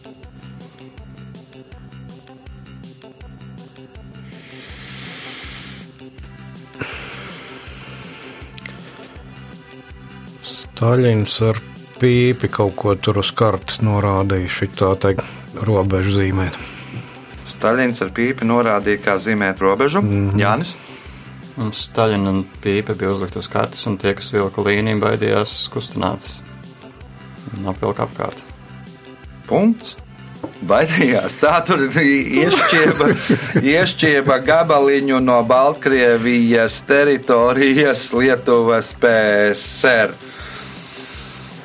Staļins 10.75 11.35
ar 11.47 11.59
pīpi 12.01 12.49
kaut 12.51 12.73
ko 12.75 12.97
tur 12.99 13.21
uz 13.21 13.29
kartes 13.39 13.77
norādīja, 13.87 14.49
šitā 14.51 14.89
teikt 14.99 15.61
robežu 15.63 16.17
zīmēt. 16.17 16.57
Staļins 17.47 18.03
ar 18.03 18.11
pīpi 18.17 18.49
norādīja, 18.51 18.99
kā 19.05 19.15
zīmēt 19.23 19.63
robežu. 19.63 20.03
Mm 20.03 20.33
-hmm. 20.33 20.41
Jānis. 20.43 20.73
Un 21.63 21.71
Staļina 21.71 22.29
un 22.29 22.43
Pīpe 22.65 22.99
bija 22.99 23.13
uzlikta 23.13 23.39
uz 23.39 23.49
kartes, 23.49 23.87
un 23.87 23.99
tie, 24.03 24.17
kas 24.19 24.33
vilka 24.35 24.63
līniju, 24.67 24.99
baidījās 24.99 25.69
kustināts. 25.71 26.41
Un 27.55 27.71
apvilka 27.71 28.03
apkārt. 28.03 28.43
Punkts. 29.47 29.95
Baidījās. 30.67 31.39
Tā 31.39 31.63
tur 31.67 31.87
iešķieba, 31.87 33.15
iešķieba 33.63 34.39
gabaliņu 34.39 35.21
no 35.21 35.39
Baltkrievijas 35.45 36.83
teritorijas 36.83 38.13
Lietuvas 38.13 38.95
PSR. 38.99 40.24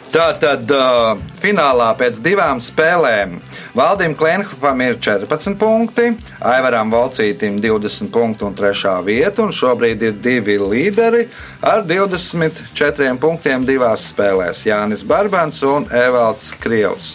Tātad 0.10 0.72
uh, 0.74 1.20
finālā 1.38 1.92
pēc 2.00 2.18
divām 2.26 2.58
spēlēm 2.64 3.36
Valdim 3.78 4.16
Klimam 4.18 4.82
ir 4.82 4.98
14 4.98 5.54
punkti, 5.62 6.08
Aivaram 6.42 6.90
Valcītam 6.90 7.60
20 7.62 8.10
punkti 8.10 8.48
un 8.48 8.56
3 8.58 8.96
vieta, 9.06 9.44
un 9.46 9.54
šobrīd 9.54 10.02
ir 10.08 10.18
divi 10.18 10.58
līderi 10.58 11.28
ar 11.62 11.84
24 11.86 13.14
punktiem 13.22 13.68
divās 13.70 14.08
spēlēs- 14.10 14.66
Jānis 14.72 15.06
Barbans 15.06 15.62
un 15.62 15.86
Evalds 15.94 16.56
Krievs. 16.60 17.14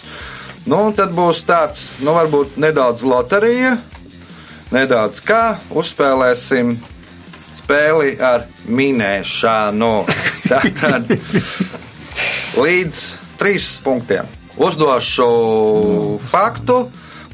Nu, 0.65 0.93
tad 0.95 1.11
būs 1.11 1.43
tāds, 1.45 1.89
nu, 1.99 2.15
varbūt 2.15 2.55
nedaudz 2.57 3.03
loterija, 3.03 3.75
nedaudz 4.71 5.19
kā 5.19 5.57
uzspēlēsim 5.69 6.77
spēli 7.53 8.15
ar 8.23 8.47
minēšanu. 8.65 9.93
Tātad 10.49 11.11
līdz 12.55 13.01
trīs 13.39 13.67
punktiem. 13.83 14.27
Uzdošu 14.55 15.27
faktu, 16.29 16.85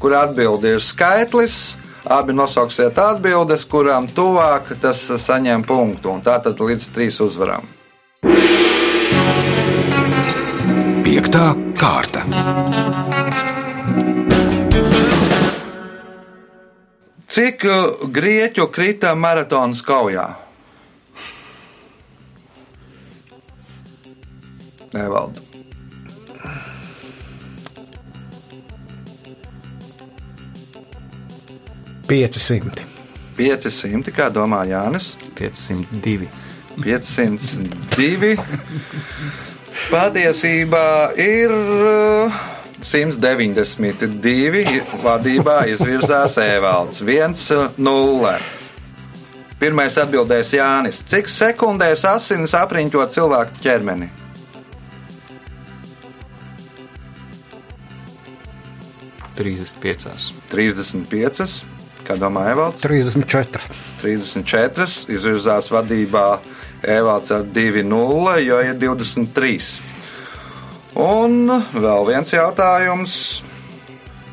kur 0.02 0.16
atbildi 0.18 0.74
ir 0.76 0.82
skaitlis. 0.82 1.76
Abi 2.02 2.34
nosauksiet 2.34 2.98
atbildes, 2.98 3.62
kurām 3.70 4.08
tuvāk 4.10 4.72
tas 4.82 5.04
saņem 5.22 5.62
punktu. 5.62 6.10
un 6.10 6.24
Tātad 6.26 6.58
līdz 6.58 6.88
trīs 6.94 7.20
uzvarām. 7.22 7.68
Piektā 11.06 11.52
kārta. 11.78 12.26
Cik 17.32 17.62
grieķu 18.12 18.66
krita 18.74 19.14
maratonas 19.14 19.80
kaujā? 19.86 20.26
Nevalda. 24.96 25.52
Pieci 32.06 32.40
simti. 32.40 32.82
500, 33.36 34.12
kā 34.12 34.28
domā 34.28 34.64
Jānis? 34.68 35.14
502. 35.38 36.28
502. 36.82 38.36
Patiesībā 39.88 40.88
ir 41.20 41.52
uh, 41.52 42.40
192. 42.82 44.82
Vadībā 45.02 45.62
izvirzās 45.72 46.36
Evalds 46.42 47.02
1-0. 47.06 48.34
Pirmais 49.62 49.98
atbildēs 50.02 50.56
Jānis. 50.58 51.04
Cik 51.06 51.30
sekundēs 51.30 52.02
asinis 52.08 52.56
apriņķo 52.58 53.06
cilvēku 53.14 53.62
ķermeni? 53.62 54.10
Trīsdesmit 59.36 59.80
piecās. 59.82 60.32
35. 60.52 61.62
Kā 62.06 62.16
domā 62.18 62.48
Evalds? 62.50 62.82
34. 62.82 63.62
34. 64.02 64.88
Izvirzās 65.14 65.70
vadībā 65.72 66.26
Evalds 66.82 67.30
ar 67.32 67.46
2-0, 67.46 68.36
jo 68.42 68.60
ir 68.66 68.76
23. 68.82 69.80
Un 70.98 71.48
vēl 71.72 72.08
viens 72.10 72.34
jautājums. 72.34 73.16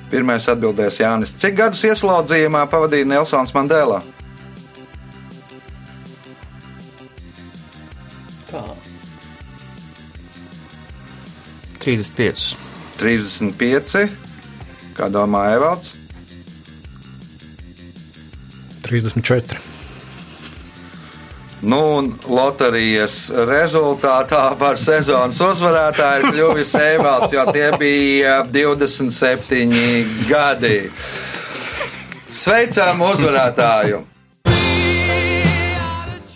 Pirmais 0.10 0.48
atbildēs 0.50 0.98
Jānis. 1.00 1.36
Cik 1.38 1.60
gadus 1.60 1.86
ieslodzījumā 1.86 2.64
pavadīja 2.72 3.08
Nelsons 3.08 3.54
Mandela? 3.54 4.02
Tā. 8.50 8.64
35. 11.86 12.58
35. 12.98 14.29
Kā 15.00 15.08
domā 15.08 15.46
Evalds? 15.56 15.94
34. 18.84 19.62
Nu, 21.62 21.80
un 22.00 22.10
loterijas 22.28 23.30
rezultātā 23.48 24.44
par 24.60 24.80
sezonas 24.80 25.40
uzvarētāju 25.44 26.26
ir 26.26 26.36
kļuvis 26.36 26.76
Evalds, 26.84 27.32
jo 27.36 27.48
tie 27.56 27.72
bija 27.80 28.38
27 28.52 30.28
gadi. 30.28 30.78
Sveicam 32.36 33.04
uzvarētāju! 33.08 34.04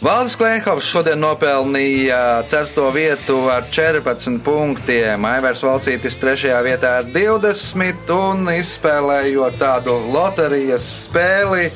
Valdis 0.03 0.33
Klimkovs 0.35 0.83
šodien 0.91 1.21
nopelnīja 1.23 2.43
4. 2.51 2.87
vietu 2.91 3.37
ar 3.47 3.63
14 3.71 4.41
punktiem. 4.43 5.23
Aivars 5.23 5.61
Valcītis 5.63 6.17
3. 6.19 6.49
vietā 6.65 6.89
ar 6.99 7.07
20 7.07 8.11
un 8.11 8.49
izspēlējot 8.51 9.55
tādu 9.61 9.95
loterijas 10.11 10.89
spēli. 11.05 11.69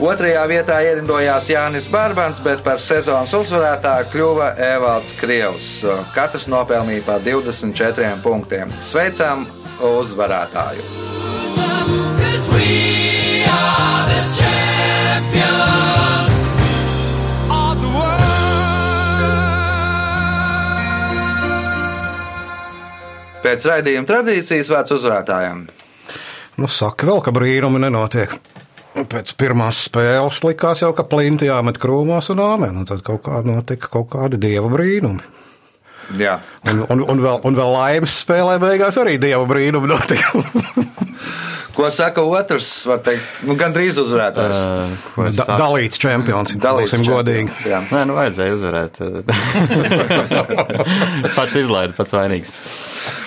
Otrajā 0.00 0.46
vietā 0.48 0.78
ierindojās 0.88 1.50
Jānis 1.52 1.90
Barbans, 1.92 2.40
bet 2.40 2.64
par 2.64 2.80
sezonas 2.80 3.36
uzvarētāju 3.36 4.08
kļuva 4.14 4.48
Evalds 4.70 5.12
Krievs. 5.20 5.70
Katrs 6.16 6.48
nopelnīja 6.48 7.04
pa 7.04 7.20
24 7.20 8.16
punktiem. 8.24 8.72
Sveicam 8.80 9.44
uzvarētāju! 9.84 10.88
Cause 12.24 12.48
we 12.56 13.44
are 13.44 14.08
the 14.08 14.24
champions 14.32 16.05
Pēc 23.46 23.64
raidījuma 23.70 24.08
tradīcijas 24.08 24.70
vārds 24.74 24.94
uzvarētājiem. 24.96 25.64
Nu, 26.58 26.66
saka 26.72 27.06
vēl, 27.06 27.20
ka 27.22 27.30
brīnumi 27.36 27.78
nenotiek. 27.84 28.32
Pēc 28.96 29.34
pirmās 29.36 29.82
spēles 29.86 30.38
likās 30.46 30.80
jau, 30.82 30.90
ka 30.96 31.04
plinti 31.06 31.46
jāmet 31.50 31.76
krūmos 31.78 32.30
un 32.32 32.40
āmen, 32.40 32.78
un 32.80 32.86
tad 32.88 33.02
kaut 33.06 33.22
kā 33.26 33.42
notika 33.44 33.90
kaut 33.92 34.08
kādi 34.14 34.40
dieva 34.40 34.70
brīnumi. 34.72 35.20
Jā. 36.16 36.38
Un, 36.70 36.80
un, 36.88 37.02
un, 37.12 37.20
vēl, 37.22 37.40
un 37.44 37.56
vēl 37.58 37.72
laimes 37.76 38.14
spēlē 38.22 38.56
beigās 38.62 38.96
arī 39.02 39.16
dieva 39.20 39.44
brīnumi 39.50 39.90
notika. 39.90 40.32
Ko 41.76 41.90
saka 41.92 42.22
otrs? 42.24 42.70
Var 42.88 43.02
teikt, 43.04 43.42
nu, 43.44 43.52
gan 43.60 43.74
drīz 43.76 43.98
uzvarētājs. 44.00 44.60
Uh, 44.64 45.26
Da, 45.26 45.32
saku? 45.42 45.56
dalīts 45.60 46.00
čempions, 46.00 46.54
Dalīts 46.62 46.94
būsim 46.94 47.04
godīgi. 47.04 47.52
jā. 47.68 47.82
Nē, 47.92 48.06
nu 48.08 48.16
vajadzēja 48.16 48.54
uzvarēt. 48.56 49.02
pats 51.36 51.58
izlaida, 51.60 51.92
pats 51.98 52.14
vainīgs. 52.16 52.54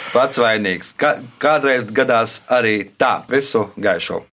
Pats 0.10 0.39
vainīgs. 0.41 0.93
Kā, 0.97 1.20
kādreiz 1.41 1.93
gadās 1.93 2.41
arī 2.49 2.82
tā. 2.97 3.20
Visu 3.30 3.68
gaišu! 3.78 4.29